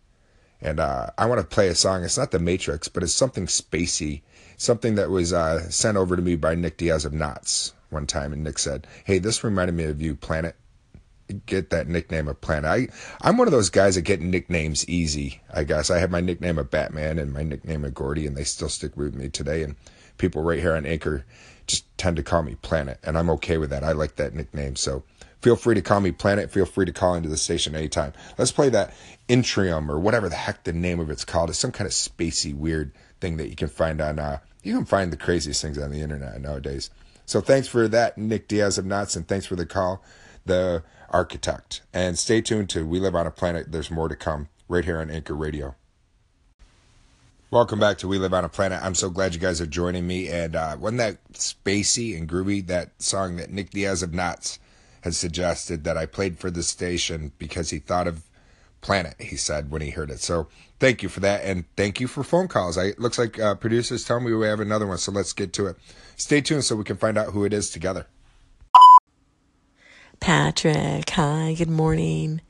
And 0.61 0.81
uh, 0.81 1.11
I 1.17 1.27
want 1.27 1.43
to 1.43 1.47
play 1.47 1.69
a 1.69 1.77
song. 1.77 2.03
It's 2.03 2.19
not 2.19 2.33
the 2.33 2.41
Matrix, 2.41 2.89
but 2.89 3.05
it's 3.05 3.15
something 3.15 3.47
spacey 3.47 4.23
something 4.57 4.97
that 4.97 5.11
was 5.11 5.33
uh, 5.33 5.71
sent 5.71 5.97
over 5.97 6.17
to 6.17 6.23
me 6.23 6.35
by 6.35 6.57
Nick 6.57 6.77
Diaz 6.77 7.05
of 7.05 7.13
Knots 7.13 7.73
one 7.91 8.07
time, 8.07 8.33
and 8.33 8.43
Nick 8.43 8.59
said, 8.59 8.89
"Hey, 9.05 9.19
this 9.21 9.45
reminded 9.45 9.77
me 9.77 9.85
of 9.85 10.03
you, 10.03 10.17
Planet." 10.17 10.57
Get 11.47 11.71
that 11.71 11.89
nickname 11.89 12.29
of 12.29 12.41
Planet. 12.41 12.71
I 12.71 12.89
I'm 13.21 13.39
one 13.39 13.49
of 13.49 13.53
those 13.53 13.71
guys 13.71 13.95
that 13.95 14.03
get 14.03 14.21
nicknames 14.21 14.89
easy. 14.89 15.41
I 15.53 15.65
guess 15.65 15.91
I 15.91 15.99
have 15.99 16.11
my 16.11 16.21
nickname 16.21 16.59
of 16.59 16.71
Batman 16.71 17.19
and 17.19 17.33
my 17.33 17.43
nickname 17.43 17.85
of 17.85 17.95
Gordy, 17.95 18.27
and 18.27 18.37
they 18.37 18.45
still 18.45 18.69
stick 18.69 18.97
with 18.97 19.15
me 19.15 19.29
today. 19.29 19.63
And 19.63 19.77
people 20.19 20.43
right 20.43 20.61
here 20.61 20.75
on 20.75 20.85
Anchor 20.85 21.25
just 21.67 21.87
tend 21.97 22.17
to 22.17 22.23
call 22.23 22.43
me 22.43 22.57
Planet, 22.57 22.99
and 23.03 23.17
I'm 23.17 23.31
okay 23.31 23.57
with 23.57 23.71
that. 23.71 23.85
I 23.85 23.93
like 23.93 24.17
that 24.17 24.35
nickname, 24.35 24.77
so 24.77 25.03
feel 25.41 25.57
free 25.57 25.75
to 25.75 25.83
call 25.83 26.01
me 26.01 26.13
Planet. 26.13 26.51
Feel 26.51 26.67
free 26.67 26.85
to 26.85 26.93
call 26.93 27.15
into 27.15 27.31
the 27.31 27.37
station 27.39 27.75
anytime. 27.75 28.13
Let's 28.37 28.53
play 28.53 28.69
that 28.71 28.95
Intrium 29.29 29.91
or 29.91 29.99
whatever 29.99 30.29
the 30.29 30.37
heck 30.37 30.65
the 30.65 30.75
name 30.75 31.01
of 31.01 31.11
it's 31.11 31.25
called. 31.25 31.49
It's 31.49 31.59
some 31.59 31.73
kind 31.73 31.87
of 31.87 31.93
spacey, 31.93 32.55
weird 32.55 32.93
thing 33.21 33.39
that 33.39 33.49
you 33.49 33.57
can 33.57 33.69
find 33.69 34.03
on 34.03 34.19
uh, 34.19 34.41
you 34.63 34.75
can 34.75 34.85
find 34.85 35.13
the 35.13 35.17
craziest 35.17 35.63
things 35.63 35.79
on 35.79 35.91
the 35.91 36.01
internet 36.01 36.41
nowadays. 36.41 36.91
So 37.27 37.41
thanks 37.41 37.69
for 37.69 37.89
that, 37.89 38.19
Nick 38.19 38.49
Diaz 38.49 38.79
of 38.79 38.85
Knots, 38.85 39.17
and 39.17 39.27
thanks 39.27 39.47
for 39.47 39.57
the 39.57 39.67
call, 39.67 40.03
the 40.45 40.83
architect. 41.11 41.83
And 41.93 42.19
stay 42.19 42.41
tuned 42.41 42.69
to 42.71 42.87
We 42.87 42.99
Live 42.99 43.15
on 43.15 43.27
a 43.27 43.31
Planet. 43.31 43.73
There's 43.73 43.91
more 43.91 44.09
to 44.09 44.17
come 44.17 44.49
right 44.69 44.85
here 44.85 44.99
on 44.99 45.11
Anchor 45.11 45.35
Radio. 45.35 45.75
Welcome 47.51 47.79
back 47.79 47.99
to 47.99 48.09
We 48.09 48.19
Live 48.19 48.35
on 48.35 48.45
a 48.45 48.49
Planet. 48.49 48.83
I'm 48.83 48.97
so 48.97 49.11
glad 49.11 49.35
you 49.35 49.41
guys 49.41 49.61
are 49.61 49.67
joining 49.67 50.07
me. 50.07 50.29
And 50.29 50.57
uh, 50.57 50.77
wasn't 50.79 50.99
that 50.99 51.33
spacey 51.35 52.17
and 52.17 52.29
groovy, 52.29 52.67
that 52.67 53.01
song 53.01 53.37
that 53.37 53.51
Nick 53.51 53.71
Diaz 53.71 54.03
of 54.03 54.13
Knots 54.13 54.59
had 55.03 55.15
suggested 55.15 55.85
that 55.85 55.97
I 55.97 56.07
played 56.07 56.39
for 56.39 56.51
the 56.51 56.63
station 56.63 57.33
because 57.39 57.71
he 57.71 57.79
thought 57.79 58.09
of 58.09 58.25
planet, 58.81 59.15
he 59.21 59.37
said 59.37 59.71
when 59.71 59.83
he 59.83 59.91
heard 59.91 60.11
it. 60.11 60.21
So 60.21 60.49
thank 60.81 61.03
you 61.03 61.09
for 61.09 61.21
that. 61.21 61.45
And 61.45 61.65
thank 61.77 62.01
you 62.01 62.07
for 62.07 62.25
phone 62.25 62.49
calls. 62.49 62.77
It 62.77 62.99
looks 62.99 63.19
like 63.19 63.39
uh, 63.39 63.55
producers 63.55 64.05
tell 64.05 64.21
me 64.21 64.33
we 64.33 64.47
have 64.47 64.61
another 64.61 64.87
one. 64.87 64.99
So 64.99 65.13
let's 65.13 65.33
get 65.33 65.53
to 65.55 65.67
it. 65.69 65.77
Stay 66.17 66.41
tuned 66.41 66.65
so 66.65 66.77
we 66.77 66.85
can 66.85 66.97
find 66.97 67.17
out 67.17 67.33
who 67.33 67.45
it 67.45 67.53
is 67.53 67.71
together. 67.71 68.07
Patrick, 70.25 71.11
hi, 71.11 71.55
good 71.59 71.69
morning. 71.69 72.41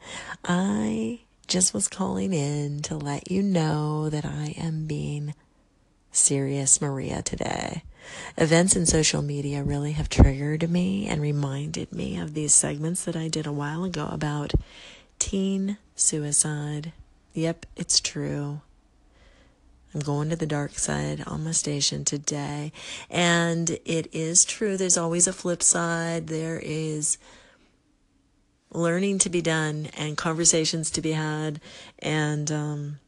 I 0.45 1.23
just 1.49 1.75
was 1.75 1.89
calling 1.89 2.33
in 2.33 2.83
to 2.83 2.97
let 2.97 3.33
you 3.33 3.43
know 3.43 4.09
that 4.11 4.25
I 4.25 4.55
am 4.57 4.87
being 4.87 5.35
serious 6.13 6.81
Maria 6.81 7.21
today. 7.23 7.83
Events 8.39 8.77
in 8.77 8.87
social 8.87 9.23
media 9.23 9.65
really 9.65 9.91
have 9.91 10.09
triggered 10.09 10.71
me 10.71 11.09
and 11.09 11.21
reminded 11.21 11.93
me 11.93 12.17
of 12.17 12.35
these 12.35 12.55
segments 12.55 13.05
that 13.07 13.17
I 13.17 13.27
did 13.27 13.45
a 13.45 13.51
while 13.51 13.83
ago 13.83 14.09
about 14.09 14.53
teen 15.19 15.77
suicide. 15.97 16.93
Yep, 17.33 17.67
it's 17.75 17.99
true. 17.99 18.61
I'm 19.93 20.01
going 20.01 20.31
to 20.31 20.37
the 20.37 20.47
dark 20.47 20.79
side 20.79 21.25
on 21.27 21.43
my 21.43 21.51
station 21.51 22.05
today. 22.05 22.71
And 23.11 23.69
it 23.85 24.15
is 24.15 24.45
true, 24.45 24.77
there's 24.77 24.97
always 24.97 25.27
a 25.27 25.33
flip 25.33 25.61
side. 25.61 26.29
There 26.29 26.61
is 26.63 27.19
learning 28.75 29.19
to 29.21 29.31
be 29.31 29.41
done 29.41 29.89
and 29.97 30.17
conversations 30.17 30.91
to 30.93 31.01
be 31.01 31.13
had. 31.13 31.61
And 32.01 32.51
um, 32.51 32.99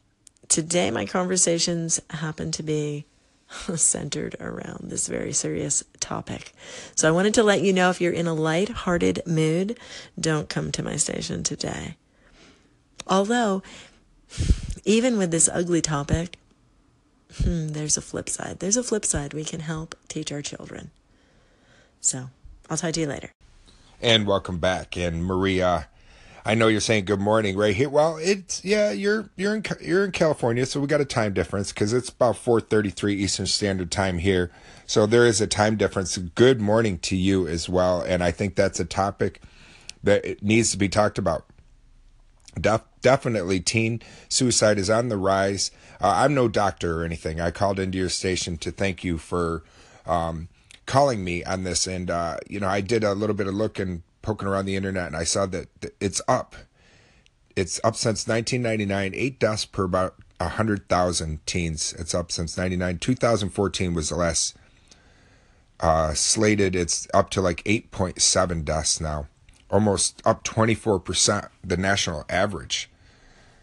today, 0.47 0.89
my 0.91 1.05
conversations 1.05 2.01
happen 2.09 2.51
to 2.53 2.63
be 2.63 3.05
centered 3.75 4.35
around 4.39 4.89
this 4.89 5.07
very 5.07 5.33
serious 5.33 5.83
topic. 5.99 6.53
So 6.95 7.07
I 7.07 7.11
wanted 7.11 7.33
to 7.35 7.43
let 7.43 7.61
you 7.61 7.73
know 7.73 7.89
if 7.89 8.01
you're 8.01 8.13
in 8.13 8.27
a 8.27 8.33
light-hearted 8.33 9.23
mood, 9.25 9.77
don't 10.19 10.49
come 10.49 10.71
to 10.71 10.83
my 10.83 10.95
station 10.95 11.43
today. 11.43 11.95
Although, 13.05 13.63
even 14.83 15.17
with 15.17 15.31
this 15.31 15.49
ugly 15.51 15.81
topic, 15.81 16.37
hmm, 17.43 17.69
there's 17.69 17.97
a 17.97 18.01
flip 18.01 18.29
side. 18.29 18.59
There's 18.59 18.77
a 18.77 18.83
flip 18.83 19.05
side. 19.05 19.33
We 19.33 19.45
can 19.45 19.61
help 19.61 19.95
teach 20.07 20.31
our 20.31 20.41
children. 20.41 20.91
So 22.01 22.29
I'll 22.69 22.77
talk 22.77 22.93
to 22.93 22.99
you 22.99 23.07
later. 23.07 23.36
And 24.01 24.27
welcome 24.27 24.59
back. 24.59 24.95
And 24.95 25.25
Maria, 25.25 25.87
I 26.45 26.53
know 26.53 26.67
you're 26.67 26.79
saying 26.81 27.05
good 27.05 27.19
morning 27.19 27.57
right 27.57 27.75
here. 27.75 27.89
Well, 27.89 28.17
it's 28.17 28.63
yeah, 28.63 28.91
you're 28.91 29.31
you're 29.35 29.55
in 29.55 29.63
you're 29.81 30.05
in 30.05 30.11
California, 30.11 30.67
so 30.67 30.79
we 30.79 30.85
got 30.85 31.01
a 31.01 31.05
time 31.05 31.33
difference 31.33 31.71
because 31.71 31.93
it's 31.93 32.09
about 32.09 32.35
4:33 32.35 33.13
Eastern 33.15 33.47
Standard 33.47 33.89
Time 33.89 34.19
here. 34.19 34.51
So 34.85 35.07
there 35.07 35.25
is 35.25 35.41
a 35.41 35.47
time 35.47 35.77
difference. 35.77 36.15
Good 36.15 36.61
morning 36.61 36.99
to 36.99 37.15
you 37.15 37.47
as 37.47 37.67
well, 37.67 38.01
and 38.01 38.23
I 38.23 38.29
think 38.29 38.55
that's 38.55 38.79
a 38.79 38.85
topic 38.85 39.41
that 40.03 40.43
needs 40.43 40.69
to 40.71 40.77
be 40.77 40.89
talked 40.89 41.17
about. 41.17 41.45
Def- 42.59 42.83
definitely, 43.01 43.59
teen 43.59 44.01
suicide 44.29 44.77
is 44.77 44.91
on 44.91 45.09
the 45.09 45.17
rise. 45.17 45.71
Uh, 45.99 46.13
I'm 46.17 46.35
no 46.35 46.47
doctor 46.47 47.01
or 47.01 47.03
anything. 47.03 47.41
I 47.41 47.49
called 47.49 47.79
into 47.79 47.97
your 47.97 48.09
station 48.09 48.57
to 48.57 48.71
thank 48.71 49.03
you 49.03 49.17
for 49.17 49.63
um, 50.05 50.49
calling 50.87 51.23
me 51.23 51.43
on 51.43 51.63
this, 51.63 51.85
and 51.85 52.09
uh, 52.09 52.37
you 52.49 52.59
know, 52.59 52.67
I 52.67 52.81
did 52.81 53.03
a 53.03 53.13
little 53.13 53.35
bit 53.35 53.45
of 53.45 53.53
looking, 53.53 54.01
poking 54.23 54.47
around 54.47 54.65
the 54.65 54.75
internet, 54.75 55.05
and 55.05 55.15
I 55.15 55.23
saw 55.23 55.45
that 55.45 55.67
it's 55.99 56.21
up. 56.27 56.55
It's 57.55 57.79
up 57.83 57.95
since 57.95 58.27
1999, 58.27 59.13
eight 59.13 59.39
deaths 59.39 59.65
per 59.65 59.83
about 59.83 60.15
100,000 60.39 61.45
teens. 61.45 61.93
It's 61.97 62.13
up 62.13 62.31
since 62.31 62.57
99. 62.57 62.99
2014 62.99 63.93
was 63.93 64.09
the 64.09 64.15
last 64.15 64.55
uh, 65.79 66.13
slated. 66.13 66.75
It's 66.75 67.07
up 67.13 67.29
to 67.31 67.41
like 67.41 67.63
8.7 67.63 68.63
deaths 68.63 69.01
now, 69.01 69.27
almost 69.69 70.21
up 70.25 70.43
24% 70.43 71.49
the 71.63 71.77
national 71.77 72.25
average. 72.29 72.89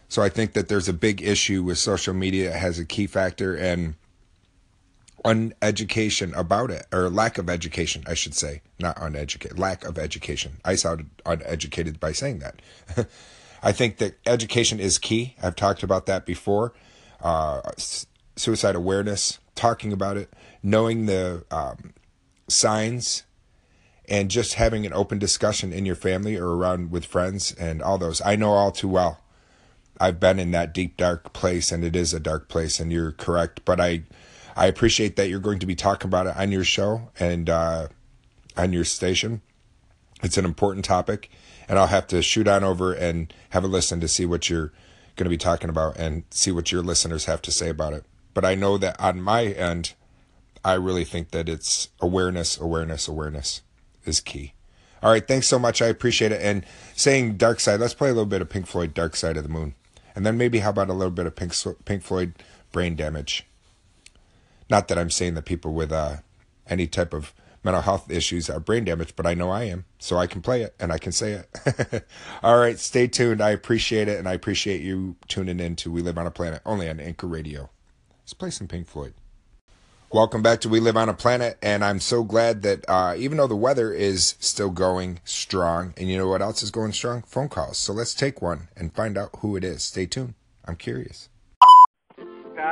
So 0.07 0.21
I 0.21 0.29
think 0.29 0.53
that 0.53 0.67
there's 0.67 0.87
a 0.87 0.93
big 0.93 1.21
issue 1.21 1.63
with 1.63 1.77
social 1.77 2.13
media. 2.13 2.51
It 2.51 2.57
has 2.57 2.77
a 2.77 2.85
key 2.85 3.07
factor 3.07 3.55
and 3.55 3.95
uneducation 5.25 6.35
about 6.35 6.71
it, 6.71 6.85
or 6.91 7.09
lack 7.09 7.37
of 7.37 7.49
education, 7.49 8.03
I 8.07 8.13
should 8.13 8.35
say, 8.35 8.61
not 8.79 8.97
uneducated, 9.01 9.57
lack 9.57 9.83
of 9.83 9.97
education. 9.97 10.57
I 10.63 10.75
sounded 10.75 11.09
uneducated 11.25 11.99
by 11.99 12.11
saying 12.11 12.39
that. 12.39 12.61
I 13.63 13.71
think 13.71 13.97
that 13.97 14.15
education 14.25 14.79
is 14.79 14.97
key. 14.97 15.35
I've 15.41 15.55
talked 15.55 15.83
about 15.83 16.05
that 16.05 16.25
before. 16.25 16.73
Uh, 17.21 17.61
suicide 18.35 18.75
awareness, 18.75 19.39
talking 19.55 19.91
about 19.91 20.17
it, 20.17 20.31
knowing 20.61 21.07
the 21.07 21.43
um, 21.49 21.93
signs, 22.47 23.23
and 24.07 24.29
just 24.29 24.53
having 24.53 24.85
an 24.85 24.93
open 24.93 25.17
discussion 25.17 25.73
in 25.73 25.85
your 25.85 25.95
family 25.95 26.35
or 26.35 26.55
around 26.55 26.91
with 26.91 27.05
friends 27.05 27.53
and 27.53 27.81
all 27.81 27.97
those. 27.97 28.21
I 28.23 28.35
know 28.35 28.51
all 28.51 28.71
too 28.71 28.87
well. 28.87 29.19
I've 29.99 30.19
been 30.19 30.39
in 30.39 30.51
that 30.51 30.73
deep, 30.73 30.97
dark 30.97 31.33
place, 31.33 31.71
and 31.71 31.83
it 31.83 31.95
is 31.95 32.13
a 32.13 32.19
dark 32.19 32.49
place, 32.49 32.79
and 32.79 32.91
you're 32.91 33.13
correct. 33.13 33.61
But 33.65 33.79
I 33.79 34.03
I 34.55 34.67
appreciate 34.67 35.15
that 35.17 35.27
you're 35.27 35.39
going 35.39 35.59
to 35.59 35.65
be 35.65 35.75
talking 35.75 36.07
about 36.07 36.27
it 36.27 36.37
on 36.37 36.51
your 36.51 36.63
show 36.63 37.09
and 37.19 37.49
uh, 37.49 37.87
on 38.55 38.73
your 38.73 38.85
station. 38.85 39.41
It's 40.23 40.37
an 40.37 40.45
important 40.45 40.85
topic, 40.85 41.29
and 41.67 41.77
I'll 41.77 41.87
have 41.87 42.07
to 42.07 42.21
shoot 42.21 42.47
on 42.47 42.63
over 42.63 42.93
and 42.93 43.33
have 43.49 43.63
a 43.63 43.67
listen 43.67 43.99
to 43.99 44.07
see 44.07 44.25
what 44.25 44.49
you're 44.49 44.71
going 45.15 45.25
to 45.25 45.29
be 45.29 45.37
talking 45.37 45.69
about 45.69 45.97
and 45.97 46.23
see 46.29 46.51
what 46.51 46.71
your 46.71 46.81
listeners 46.81 47.25
have 47.25 47.41
to 47.43 47.51
say 47.51 47.69
about 47.69 47.93
it. 47.93 48.05
But 48.33 48.45
I 48.45 48.55
know 48.55 48.77
that 48.77 48.99
on 48.99 49.21
my 49.21 49.45
end, 49.45 49.93
I 50.63 50.73
really 50.73 51.03
think 51.03 51.31
that 51.31 51.47
it's 51.49 51.89
awareness, 51.99 52.59
awareness, 52.59 53.07
awareness 53.07 53.61
is 54.05 54.19
key. 54.19 54.53
All 55.03 55.11
right, 55.11 55.27
thanks 55.27 55.47
so 55.47 55.59
much. 55.59 55.81
I 55.81 55.87
appreciate 55.87 56.31
it. 56.31 56.41
And 56.41 56.65
saying 56.95 57.37
Dark 57.37 57.59
Side, 57.59 57.79
let's 57.79 57.93
play 57.93 58.09
a 58.09 58.13
little 58.13 58.25
bit 58.25 58.41
of 58.41 58.49
Pink 58.49 58.67
Floyd, 58.67 58.93
Dark 58.93 59.15
Side 59.15 59.37
of 59.37 59.43
the 59.43 59.49
Moon. 59.49 59.75
And 60.15 60.25
then 60.25 60.37
maybe 60.37 60.59
how 60.59 60.71
about 60.71 60.89
a 60.89 60.93
little 60.93 61.11
bit 61.11 61.27
of 61.27 61.35
Pink, 61.35 61.53
Pink 61.85 62.01
Floyd, 62.01 62.33
Brain 62.71 62.95
Damage. 62.95 63.45
Not 64.69 64.87
that 64.87 64.97
I'm 64.97 65.09
saying 65.09 65.35
that 65.35 65.45
people 65.45 65.73
with 65.73 65.91
uh, 65.91 66.17
any 66.67 66.87
type 66.87 67.13
of 67.13 67.33
mental 67.63 67.81
health 67.81 68.09
issues 68.11 68.49
are 68.49 68.59
brain 68.59 68.85
damaged, 68.85 69.15
but 69.15 69.25
I 69.25 69.33
know 69.33 69.49
I 69.49 69.63
am, 69.63 69.85
so 69.97 70.17
I 70.17 70.27
can 70.27 70.41
play 70.41 70.61
it 70.61 70.75
and 70.79 70.91
I 70.93 70.97
can 70.97 71.11
say 71.11 71.43
it. 71.65 72.05
All 72.43 72.57
right, 72.57 72.77
stay 72.77 73.07
tuned. 73.07 73.41
I 73.41 73.49
appreciate 73.49 74.07
it, 74.07 74.19
and 74.19 74.29
I 74.29 74.33
appreciate 74.33 74.81
you 74.81 75.15
tuning 75.27 75.59
in 75.59 75.75
to 75.77 75.91
We 75.91 76.01
Live 76.01 76.17
on 76.17 76.27
a 76.27 76.31
Planet, 76.31 76.61
only 76.65 76.87
on 76.87 76.99
Anchor 76.99 77.27
Radio. 77.27 77.69
Let's 78.21 78.33
play 78.33 78.51
some 78.51 78.67
Pink 78.67 78.87
Floyd. 78.87 79.13
Welcome 80.11 80.43
back 80.43 80.61
to 80.61 80.69
We 80.69 80.79
Live 80.79 80.95
on 80.95 81.09
a 81.09 81.13
Planet, 81.13 81.57
and 81.61 81.83
I'm 81.83 81.99
so 81.99 82.23
glad 82.23 82.61
that 82.61 82.85
uh, 82.87 83.15
even 83.17 83.37
though 83.37 83.47
the 83.47 83.55
weather 83.55 83.91
is 83.91 84.35
still 84.39 84.69
going 84.69 85.19
strong, 85.25 85.93
and 85.97 86.09
you 86.09 86.17
know 86.17 86.27
what 86.27 86.41
else 86.41 86.61
is 86.61 86.71
going 86.71 86.93
strong? 86.93 87.23
Phone 87.23 87.49
calls. 87.49 87.77
So 87.77 87.91
let's 87.91 88.13
take 88.13 88.41
one 88.41 88.69
and 88.77 88.93
find 88.93 89.17
out 89.17 89.31
who 89.39 89.55
it 89.55 89.63
is. 89.63 89.83
Stay 89.83 90.05
tuned. 90.05 90.35
I'm 90.63 90.75
curious. 90.75 91.29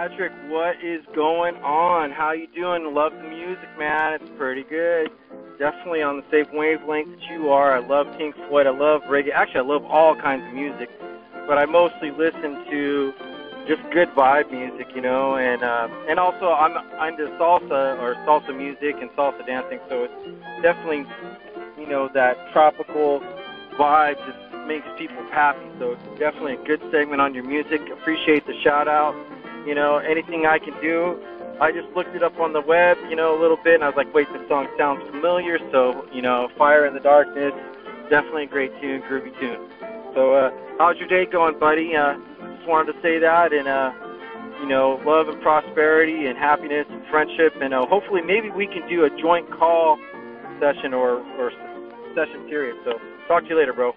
Patrick, 0.04 0.34
what 0.50 0.84
is 0.84 1.02
going 1.16 1.56
on? 1.64 2.12
How 2.12 2.34
you 2.34 2.48
doing? 2.48 2.94
Love 2.94 3.14
the 3.14 3.24
music, 3.24 3.70
man. 3.80 4.12
It's 4.12 4.30
pretty 4.38 4.64
good. 4.64 5.10
Definitely 5.58 6.02
on 6.02 6.18
the 6.18 6.26
same 6.30 6.54
wavelength 6.54 7.08
that 7.08 7.32
you 7.32 7.52
are. 7.52 7.74
I 7.74 7.80
love 7.80 8.08
Pink 8.18 8.36
Floyd. 8.36 8.68
I 8.68 8.72
love 8.72 9.02
reggae. 9.04 9.32
Actually, 9.32 9.62
I 9.62 9.64
love 9.64 9.86
all 9.86 10.14
kinds 10.14 10.46
of 10.46 10.54
music, 10.54 10.90
but 11.48 11.58
I 11.58 11.66
mostly 11.66 12.12
listen 12.12 12.66
to 12.70 13.14
just 13.66 13.82
good 13.94 14.10
vibe 14.10 14.52
music, 14.52 14.94
you 14.94 15.00
know. 15.00 15.38
And 15.38 15.64
uh, 15.64 15.88
and 16.10 16.20
also, 16.20 16.52
I'm 16.52 16.78
I'm 17.00 17.14
into 17.14 17.32
salsa 17.38 17.98
or 18.02 18.16
salsa 18.28 18.54
music 18.54 18.98
and 19.00 19.10
salsa 19.12 19.46
dancing, 19.48 19.80
so 19.88 20.04
it's 20.04 20.62
definitely, 20.62 21.06
you 21.80 21.88
know, 21.88 22.10
that 22.14 22.52
tropical 22.52 23.22
vibe 23.80 24.18
just 24.26 24.68
makes 24.68 24.86
people 24.98 25.24
happy. 25.32 25.66
So 25.80 25.94
it's 25.94 26.20
definitely 26.20 26.56
a 26.56 26.64
good 26.66 26.82
segment 26.92 27.22
on 27.22 27.34
your 27.34 27.46
music. 27.46 27.80
Appreciate 27.90 28.46
the 28.46 28.60
shout 28.64 28.90
out 28.90 29.16
you 29.66 29.76
know, 29.76 29.98
anything 29.98 30.46
I 30.46 30.60
can 30.60 30.74
do. 30.82 31.20
I 31.62 31.72
just 31.72 31.88
looked 31.96 32.16
it 32.16 32.24
up 32.24 32.40
on 32.40 32.52
the 32.54 32.62
web, 32.62 32.98
you 33.10 33.16
know, 33.16 33.38
a 33.38 33.40
little 33.40 33.58
bit, 33.64 33.76
and 33.76 33.84
I 33.84 33.88
was 33.88 33.96
like, 33.96 34.14
wait, 34.14 34.28
this 34.34 34.42
song 34.50 34.68
sounds 34.78 35.02
familiar. 35.12 35.60
So, 35.72 36.06
you 36.12 36.22
know, 36.22 36.50
Fire 36.58 36.86
in 36.86 36.94
the 36.94 37.00
Darkness, 37.00 37.54
definitely 38.10 38.44
a 38.44 38.48
great 38.48 38.72
tune, 38.82 39.02
groovy 39.04 39.32
tune. 39.40 39.62
So, 40.16 40.34
uh, 40.34 40.52
how's 40.78 40.98
your 40.98 41.08
day 41.08 41.26
going, 41.26 41.60
buddy? 41.60 41.96
Uh, 41.96 42.16
just 42.58 42.68
wanted 42.68 42.94
to 42.94 43.02
say 43.02 43.20
that, 43.20 43.54
and 43.54 43.68
uh, 43.68 43.92
you 44.62 44.68
know, 44.68 45.02
love 45.06 45.28
and 45.28 45.42
prosperity 45.42 46.26
and 46.26 46.38
happiness 46.38 46.86
and 46.90 47.06
friendship, 47.08 47.54
and 47.62 47.74
uh, 47.74 47.86
hopefully 47.86 48.22
maybe 48.22 48.50
we 48.50 48.68
can 48.68 48.88
do 48.90 49.06
a 49.06 49.10
joint 49.22 49.50
call 49.52 49.98
session 50.60 50.94
or 50.94 51.22
or 51.38 51.52
session 52.16 52.48
period. 52.50 52.78
So, 52.84 53.00
talk 53.28 53.44
to 53.44 53.50
you 53.50 53.58
later, 53.58 53.74
bro. 53.74 53.94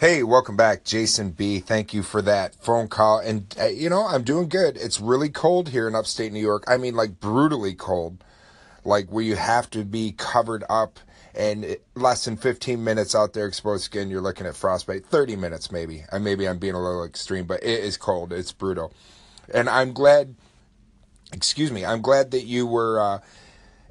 Hey, 0.00 0.24
welcome 0.24 0.56
back, 0.56 0.82
Jason 0.82 1.30
B. 1.30 1.60
Thank 1.60 1.94
you 1.94 2.02
for 2.02 2.20
that 2.22 2.56
phone 2.56 2.88
call. 2.88 3.20
And, 3.20 3.54
uh, 3.60 3.66
you 3.66 3.88
know, 3.88 4.04
I'm 4.04 4.24
doing 4.24 4.48
good. 4.48 4.76
It's 4.76 5.00
really 5.00 5.28
cold 5.28 5.68
here 5.68 5.86
in 5.86 5.94
upstate 5.94 6.32
New 6.32 6.40
York. 6.40 6.64
I 6.66 6.78
mean, 6.78 6.96
like 6.96 7.20
brutally 7.20 7.74
cold, 7.74 8.24
like 8.84 9.08
where 9.10 9.22
you 9.22 9.36
have 9.36 9.70
to 9.70 9.84
be 9.84 10.10
covered 10.10 10.64
up 10.68 10.98
and 11.32 11.76
less 11.94 12.24
than 12.24 12.36
15 12.36 12.82
minutes 12.82 13.14
out 13.14 13.34
there 13.34 13.46
exposed 13.46 13.84
skin, 13.84 14.10
you're 14.10 14.20
looking 14.20 14.48
at 14.48 14.56
frostbite. 14.56 15.06
30 15.06 15.36
minutes, 15.36 15.70
maybe. 15.70 16.02
I 16.10 16.18
maybe 16.18 16.48
I'm 16.48 16.58
being 16.58 16.74
a 16.74 16.82
little 16.82 17.04
extreme, 17.04 17.44
but 17.44 17.62
it 17.62 17.84
is 17.84 17.96
cold. 17.96 18.32
It's 18.32 18.50
brutal. 18.50 18.92
And 19.54 19.68
I'm 19.68 19.92
glad, 19.92 20.34
excuse 21.32 21.70
me, 21.70 21.84
I'm 21.84 22.02
glad 22.02 22.32
that 22.32 22.46
you 22.46 22.66
were, 22.66 22.98
uh, 23.00 23.20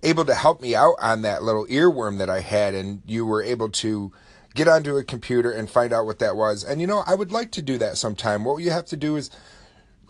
able 0.03 0.25
to 0.25 0.35
help 0.35 0.61
me 0.61 0.75
out 0.75 0.95
on 1.01 1.21
that 1.21 1.43
little 1.43 1.65
earworm 1.67 2.17
that 2.17 2.29
I 2.29 2.41
had, 2.41 2.75
and 2.75 3.01
you 3.05 3.25
were 3.25 3.41
able 3.41 3.69
to 3.69 4.11
get 4.55 4.67
onto 4.67 4.97
a 4.97 5.03
computer 5.03 5.51
and 5.51 5.69
find 5.69 5.93
out 5.93 6.05
what 6.05 6.19
that 6.19 6.35
was. 6.35 6.63
And 6.63 6.79
you 6.81 6.87
know, 6.87 7.03
I 7.05 7.15
would 7.15 7.31
like 7.31 7.51
to 7.51 7.61
do 7.61 7.77
that 7.79 7.97
sometime. 7.97 8.43
What 8.43 8.57
you 8.63 8.71
have 8.71 8.85
to 8.87 8.97
do 8.97 9.15
is 9.15 9.29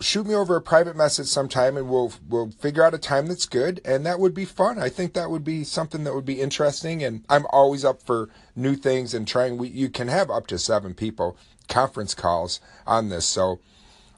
shoot 0.00 0.26
me 0.26 0.34
over 0.34 0.56
a 0.56 0.62
private 0.62 0.96
message 0.96 1.26
sometime 1.26 1.76
and 1.76 1.88
we'll 1.88 2.12
we'll 2.28 2.50
figure 2.50 2.82
out 2.82 2.94
a 2.94 2.98
time 2.98 3.26
that's 3.26 3.46
good 3.46 3.80
and 3.84 4.04
that 4.04 4.18
would 4.18 4.34
be 4.34 4.44
fun. 4.44 4.78
I 4.78 4.88
think 4.88 5.14
that 5.14 5.30
would 5.30 5.44
be 5.44 5.64
something 5.64 6.04
that 6.04 6.14
would 6.14 6.24
be 6.24 6.40
interesting 6.40 7.02
and 7.02 7.24
I'm 7.28 7.46
always 7.50 7.84
up 7.84 8.02
for 8.02 8.28
new 8.56 8.74
things 8.74 9.14
and 9.14 9.26
trying 9.26 9.56
we 9.56 9.68
you 9.68 9.88
can 9.88 10.08
have 10.08 10.30
up 10.30 10.46
to 10.48 10.58
7 10.58 10.94
people 10.94 11.36
conference 11.68 12.14
calls 12.14 12.60
on 12.86 13.08
this. 13.08 13.24
So 13.24 13.60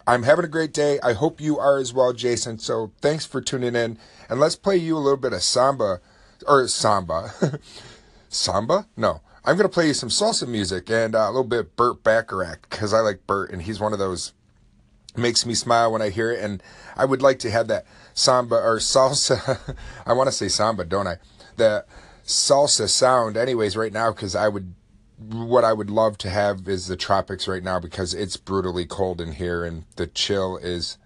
I'm 0.06 0.22
having 0.22 0.44
a 0.44 0.48
great 0.48 0.72
day. 0.72 0.98
I 1.02 1.12
hope 1.12 1.40
you 1.40 1.58
are 1.58 1.78
as 1.78 1.92
well, 1.92 2.12
Jason. 2.12 2.58
So 2.58 2.92
thanks 3.00 3.26
for 3.26 3.40
tuning 3.40 3.76
in 3.76 3.98
and 4.28 4.40
let's 4.40 4.56
play 4.56 4.76
you 4.76 4.96
a 4.96 4.98
little 4.98 5.16
bit 5.16 5.32
of 5.32 5.42
samba 5.42 6.00
or 6.46 6.66
samba. 6.68 7.32
samba? 8.28 8.86
No. 8.96 9.20
I'm 9.46 9.56
going 9.56 9.68
to 9.68 9.72
play 9.72 9.86
you 9.86 9.94
some 9.94 10.08
salsa 10.08 10.48
music 10.48 10.90
and 10.90 11.14
uh, 11.14 11.20
a 11.20 11.30
little 11.30 11.44
bit 11.44 11.60
of 11.60 11.76
Burt 11.76 12.02
Bacharach 12.02 12.68
because 12.68 12.92
I 12.92 12.98
like 12.98 13.28
Burt 13.28 13.52
and 13.52 13.62
he's 13.62 13.78
one 13.78 13.92
of 13.92 14.00
those 14.00 14.32
makes 15.16 15.46
me 15.46 15.54
smile 15.54 15.92
when 15.92 16.02
I 16.02 16.10
hear 16.10 16.32
it. 16.32 16.42
And 16.42 16.60
I 16.96 17.04
would 17.04 17.22
like 17.22 17.38
to 17.40 17.50
have 17.50 17.68
that 17.68 17.86
samba 18.12 18.56
or 18.56 18.78
salsa. 18.78 19.76
I 20.06 20.12
want 20.14 20.26
to 20.26 20.32
say 20.32 20.48
samba, 20.48 20.84
don't 20.84 21.06
I? 21.06 21.18
The 21.56 21.84
salsa 22.24 22.88
sound, 22.88 23.36
anyways, 23.36 23.76
right 23.76 23.92
now, 23.92 24.12
because 24.12 24.34
I 24.34 24.48
would. 24.48 24.74
What 25.18 25.64
I 25.64 25.72
would 25.72 25.88
love 25.88 26.18
to 26.18 26.28
have 26.28 26.68
is 26.68 26.88
the 26.88 26.96
tropics 26.96 27.48
right 27.48 27.62
now 27.62 27.80
because 27.80 28.12
it's 28.12 28.36
brutally 28.36 28.84
cold 28.84 29.18
in 29.18 29.32
here 29.32 29.64
and 29.64 29.86
the 29.96 30.06
chill 30.06 30.58
is 30.58 30.98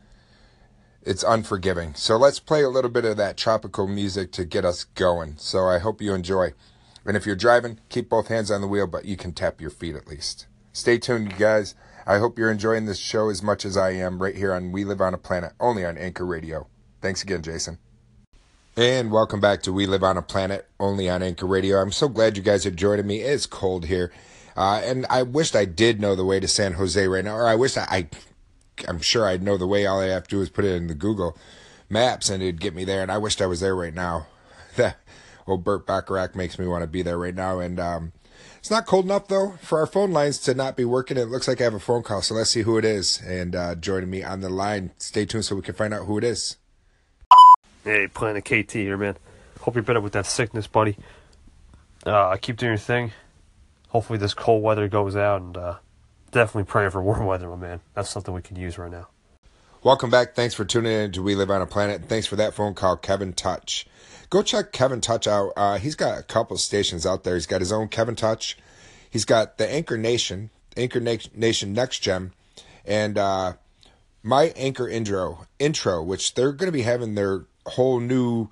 it's 1.05 1.23
unforgiving. 1.23 1.95
So 1.95 2.17
let's 2.17 2.41
play 2.41 2.65
a 2.65 2.69
little 2.71 2.91
bit 2.91 3.05
of 3.05 3.17
that 3.19 3.37
tropical 3.37 3.87
music 3.87 4.33
to 4.33 4.45
get 4.45 4.65
us 4.65 4.83
going. 4.83 5.37
So 5.37 5.69
I 5.69 5.79
hope 5.79 6.03
you 6.03 6.13
enjoy. 6.13 6.55
And 7.05 7.17
if 7.17 7.27
you're 7.27 7.37
driving, 7.37 7.81
keep 7.89 8.09
both 8.09 8.29
hands 8.29 8.51
on 8.51 8.61
the 8.61 8.69
wheel, 8.69 8.87
but 8.87 9.05
you 9.05 9.17
can 9.17 9.33
tap 9.33 9.61
your 9.61 9.71
feet 9.71 9.97
at 9.97 10.07
least. 10.07 10.47
Stay 10.73 10.99
tuned, 10.99 11.33
you 11.33 11.39
guys. 11.39 11.75
I 12.07 12.19
hope 12.19 12.39
you're 12.39 12.51
enjoying 12.51 12.87
this 12.87 12.99
show 12.99 13.29
as 13.29 13.43
much 13.43 13.65
as 13.65 13.77
I 13.77 13.91
am 13.91 14.23
right 14.23 14.37
here 14.37 14.53
on 14.53 14.73
We 14.73 14.85
Live 14.85 15.01
on 15.01 15.15
a 15.15 15.19
Planet, 15.19 15.53
only 15.61 15.85
on 15.85 15.99
Anchor 15.99 16.27
Radio. 16.27 16.67
Thanks 17.01 17.23
again, 17.23 17.43
Jason. 17.43 17.79
And 18.77 19.11
welcome 19.11 19.41
back 19.41 19.63
to 19.63 19.73
We 19.73 19.87
Live 19.87 20.05
on 20.05 20.17
a 20.17 20.23
Planet, 20.23 20.69
only 20.79 21.09
on 21.09 21.23
Anchor 21.23 21.47
Radio. 21.47 21.79
I'm 21.79 21.93
so 21.93 22.09
glad 22.09 22.37
you 22.37 22.43
guys 22.43 22.65
are 22.65 22.71
joining 22.71 23.07
me. 23.07 23.21
It's 23.21 23.47
cold 23.47 23.87
here. 23.87 24.13
Uh, 24.57 24.81
and 24.85 25.07
I 25.11 25.23
wished 25.23 25.57
I 25.57 25.65
did 25.65 26.01
know 26.01 26.15
the 26.15 26.25
way 26.25 26.41
to 26.41 26.49
San 26.49 26.75
Jose 26.75 27.07
right 27.09 27.25
now, 27.25 27.35
or 27.35 27.49
I 27.49 27.55
wish 27.55 27.77
I, 27.77 27.87
I, 27.91 28.09
I'm 28.89 29.01
sure 29.01 29.27
I'd 29.27 29.43
know 29.43 29.57
the 29.57 29.67
way. 29.67 29.87
All 29.87 30.01
I 30.01 30.07
have 30.07 30.25
to 30.25 30.37
do 30.37 30.41
is 30.41 30.51
put 30.51 30.65
it 30.65 30.75
in 30.75 30.87
the 30.87 30.95
Google 30.95 31.37
Maps 31.89 32.31
and 32.31 32.43
it'd 32.43 32.61
get 32.61 32.75
me 32.75 32.85
there. 32.85 33.03
And 33.03 33.11
I 33.11 33.19
wished 33.19 33.43
I 33.43 33.47
was 33.47 33.61
there 33.61 33.75
right 33.75 33.95
now. 33.95 34.27
Burt 35.57 35.87
Bacharach 35.87 36.35
makes 36.35 36.59
me 36.59 36.67
want 36.67 36.83
to 36.83 36.87
be 36.87 37.03
there 37.03 37.19
right 37.19 37.35
now. 37.35 37.61
And 37.61 37.79
um, 37.79 38.13
it's 38.59 38.71
not 38.71 38.87
cold 38.87 39.05
enough 39.05 39.29
though 39.29 39.53
for 39.63 39.79
our 39.79 39.87
phone 39.87 40.13
lines 40.13 40.39
to 40.41 40.55
not 40.55 40.77
be 40.77 40.85
working. 40.85 41.17
It 41.17 41.29
looks 41.29 41.49
like 41.49 41.61
I 41.61 41.65
have 41.65 41.75
a 41.75 41.81
phone 41.81 42.03
call, 42.03 42.23
so 42.23 42.35
let's 42.35 42.51
see 42.51 42.63
who 42.63 42.79
it 42.79 42.85
is. 42.85 43.21
And 43.25 43.55
uh, 43.57 43.75
joining 43.75 44.11
me 44.11 44.23
on 44.23 44.41
the 44.41 44.51
line, 44.51 44.93
stay 44.99 45.25
tuned 45.27 45.45
so 45.45 45.57
we 45.57 45.63
can 45.63 45.75
find 45.75 45.95
out 45.95 46.07
who 46.07 46.19
it 46.19 46.25
is. 46.25 46.57
Hey, 47.85 48.09
Planet 48.09 48.45
KT 48.45 48.73
here, 48.73 48.97
man. 48.99 49.17
Hope 49.61 49.75
you're 49.75 49.83
better 49.83 50.01
with 50.01 50.13
that 50.13 50.27
sickness, 50.27 50.67
buddy. 50.67 50.97
Uh, 52.05 52.37
keep 52.37 52.57
doing 52.57 52.73
your 52.73 52.79
thing. 52.79 53.13
Hopefully, 53.89 54.19
this 54.19 54.35
cold 54.35 54.63
weather 54.63 54.89
goes 54.89 55.17
out, 55.17 55.41
and 55.41 55.57
uh, 55.57 55.77
definitely 56.31 56.65
praying 56.65 56.91
for 56.91 57.03
warm 57.03 57.25
weather, 57.27 57.49
my 57.49 57.57
man. 57.57 57.81
That's 57.95 58.11
something 58.11 58.35
we 58.35 58.43
can 58.43 58.57
use 58.57 58.79
right 58.79 58.91
now. 58.91 59.09
Welcome 59.83 60.11
back. 60.11 60.35
Thanks 60.35 60.55
for 60.55 60.65
tuning 60.65 60.93
in 60.93 61.13
to 61.13 61.23
We 61.23 61.35
Live 61.35 61.51
on 61.51 61.63
a 61.63 61.67
Planet. 61.67 62.05
Thanks 62.07 62.27
for 62.27 62.37
that 62.37 62.55
phone 62.55 62.75
call, 62.75 62.97
Kevin 62.97 63.33
Touch 63.33 63.87
go 64.31 64.43
check 64.43 64.73
Kevin 64.73 65.01
Touch 65.01 65.27
out. 65.27 65.53
Uh, 65.57 65.77
he's 65.77 65.97
got 65.97 66.19
a 66.19 66.23
couple 66.23 66.57
stations 66.57 67.05
out 67.05 67.25
there. 67.25 67.35
He's 67.35 67.47
got 67.47 67.61
his 67.61 67.73
own 67.73 67.89
Kevin 67.89 68.17
Touch. 68.17 68.57
He's 69.11 69.25
got 69.25 69.59
the 69.59 69.71
Anchor 69.71 69.99
Nation, 69.99 70.51
Anchor 70.77 71.01
Na- 71.01 71.17
Nation 71.35 71.73
Next 71.73 71.99
Gem, 71.99 72.33
and 72.87 73.19
uh, 73.19 73.55
my 74.23 74.53
Anchor 74.57 74.89
intro, 74.89 75.47
intro, 75.59 76.03
which 76.03 76.35
they're 76.35 76.53
going 76.53 76.69
to 76.69 76.73
be 76.73 76.83
having 76.83 77.17
their 77.17 77.45
whole 77.67 77.99
new, 77.99 78.49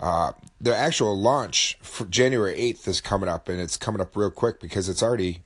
uh, 0.00 0.32
the 0.60 0.76
actual 0.76 1.16
launch 1.16 1.78
for 1.80 2.04
January 2.04 2.54
eighth 2.54 2.86
is 2.88 3.00
coming 3.00 3.28
up, 3.28 3.48
and 3.48 3.60
it's 3.60 3.76
coming 3.76 4.00
up 4.00 4.16
real 4.16 4.30
quick 4.30 4.60
because 4.60 4.88
it's 4.88 5.02
already 5.02 5.42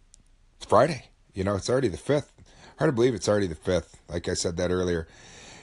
Friday. 0.58 1.10
You 1.34 1.44
know, 1.44 1.54
it's 1.54 1.68
already 1.68 1.88
the 1.88 1.98
fifth. 1.98 2.32
Hard 2.78 2.88
to 2.88 2.92
believe 2.92 3.14
it's 3.14 3.28
already 3.28 3.46
the 3.46 3.54
fifth. 3.54 4.00
Like 4.08 4.28
I 4.28 4.34
said 4.34 4.56
that 4.56 4.70
earlier. 4.70 5.08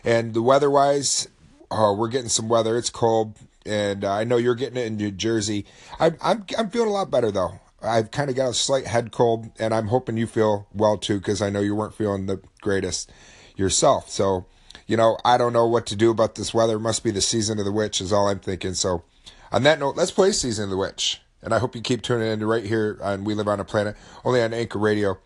And 0.04 0.34
the 0.34 0.42
weather 0.42 0.70
wise, 0.70 1.28
oh, 1.72 1.94
we're 1.94 2.10
getting 2.10 2.30
some 2.30 2.50
weather. 2.50 2.78
It's 2.78 2.90
cold 2.90 3.38
and 3.66 4.04
uh, 4.04 4.12
I 4.12 4.24
know 4.24 4.38
you're 4.38 4.56
getting 4.56 4.78
it 4.78 4.86
in 4.86 4.98
New 4.98 5.12
Jersey. 5.12 5.66
I'm 6.00 6.18
I'm 6.22 6.46
I'm 6.58 6.70
feeling 6.70 6.90
a 6.90 6.94
lot 6.94 7.12
better 7.12 7.32
though. 7.32 7.60
I've 7.82 8.12
kind 8.12 8.30
of 8.30 8.36
got 8.36 8.50
a 8.50 8.54
slight 8.54 8.88
head 8.88 9.12
cold, 9.12 9.52
and 9.60 9.74
I'm 9.74 9.88
hoping 9.88 10.16
you 10.16 10.26
feel 10.26 10.68
well 10.74 10.98
too, 10.98 11.18
because 11.18 11.42
I 11.42 11.50
know 11.50 11.60
you 11.60 11.76
weren't 11.76 11.94
feeling 11.94 12.28
the 12.28 12.42
greatest 12.62 13.12
yourself. 13.58 14.10
So, 14.10 14.46
you 14.88 14.96
know, 14.96 15.18
I 15.26 15.38
don't 15.38 15.52
know 15.52 15.68
what 15.68 15.86
to 15.88 15.96
do 15.98 16.10
about 16.10 16.36
this 16.36 16.54
weather. 16.54 16.78
It 16.78 16.80
must 16.80 17.04
be 17.04 17.12
the 17.12 17.20
season 17.20 17.60
of 17.60 17.66
the 17.66 17.74
witch, 17.74 18.00
is 18.00 18.14
all 18.14 18.30
I'm 18.30 18.40
thinking. 18.40 18.74
So, 18.74 19.04
on 19.52 19.64
that 19.64 19.80
note, 19.80 19.98
let's 19.98 20.12
play 20.12 20.32
Season 20.32 20.64
of 20.64 20.70
the 20.70 20.78
Witch. 20.78 21.22
And 21.42 21.54
I 21.54 21.60
hope 21.60 21.76
you 21.76 21.82
keep 21.82 22.02
tuning 22.02 22.32
in 22.32 22.46
right 22.46 22.66
here 22.66 22.98
on 23.02 23.26
We 23.26 23.34
Live 23.34 23.50
on 23.50 23.60
a 23.60 23.66
Planet, 23.66 23.98
only 24.24 24.42
on 24.42 24.54
Anchor 24.54 24.80
Radio. 24.80 25.20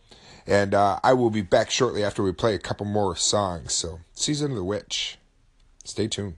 And 0.48 0.74
uh, 0.74 1.00
I 1.04 1.14
will 1.14 1.30
be 1.30 1.42
back 1.42 1.70
shortly 1.70 2.04
after 2.04 2.24
we 2.24 2.32
play 2.32 2.56
a 2.56 2.60
couple 2.60 2.86
more 2.86 3.16
songs. 3.18 3.74
So, 3.74 4.00
Season 4.14 4.52
of 4.52 4.58
the 4.58 4.64
Witch. 4.64 5.20
Stay 5.84 6.08
tuned. 6.08 6.36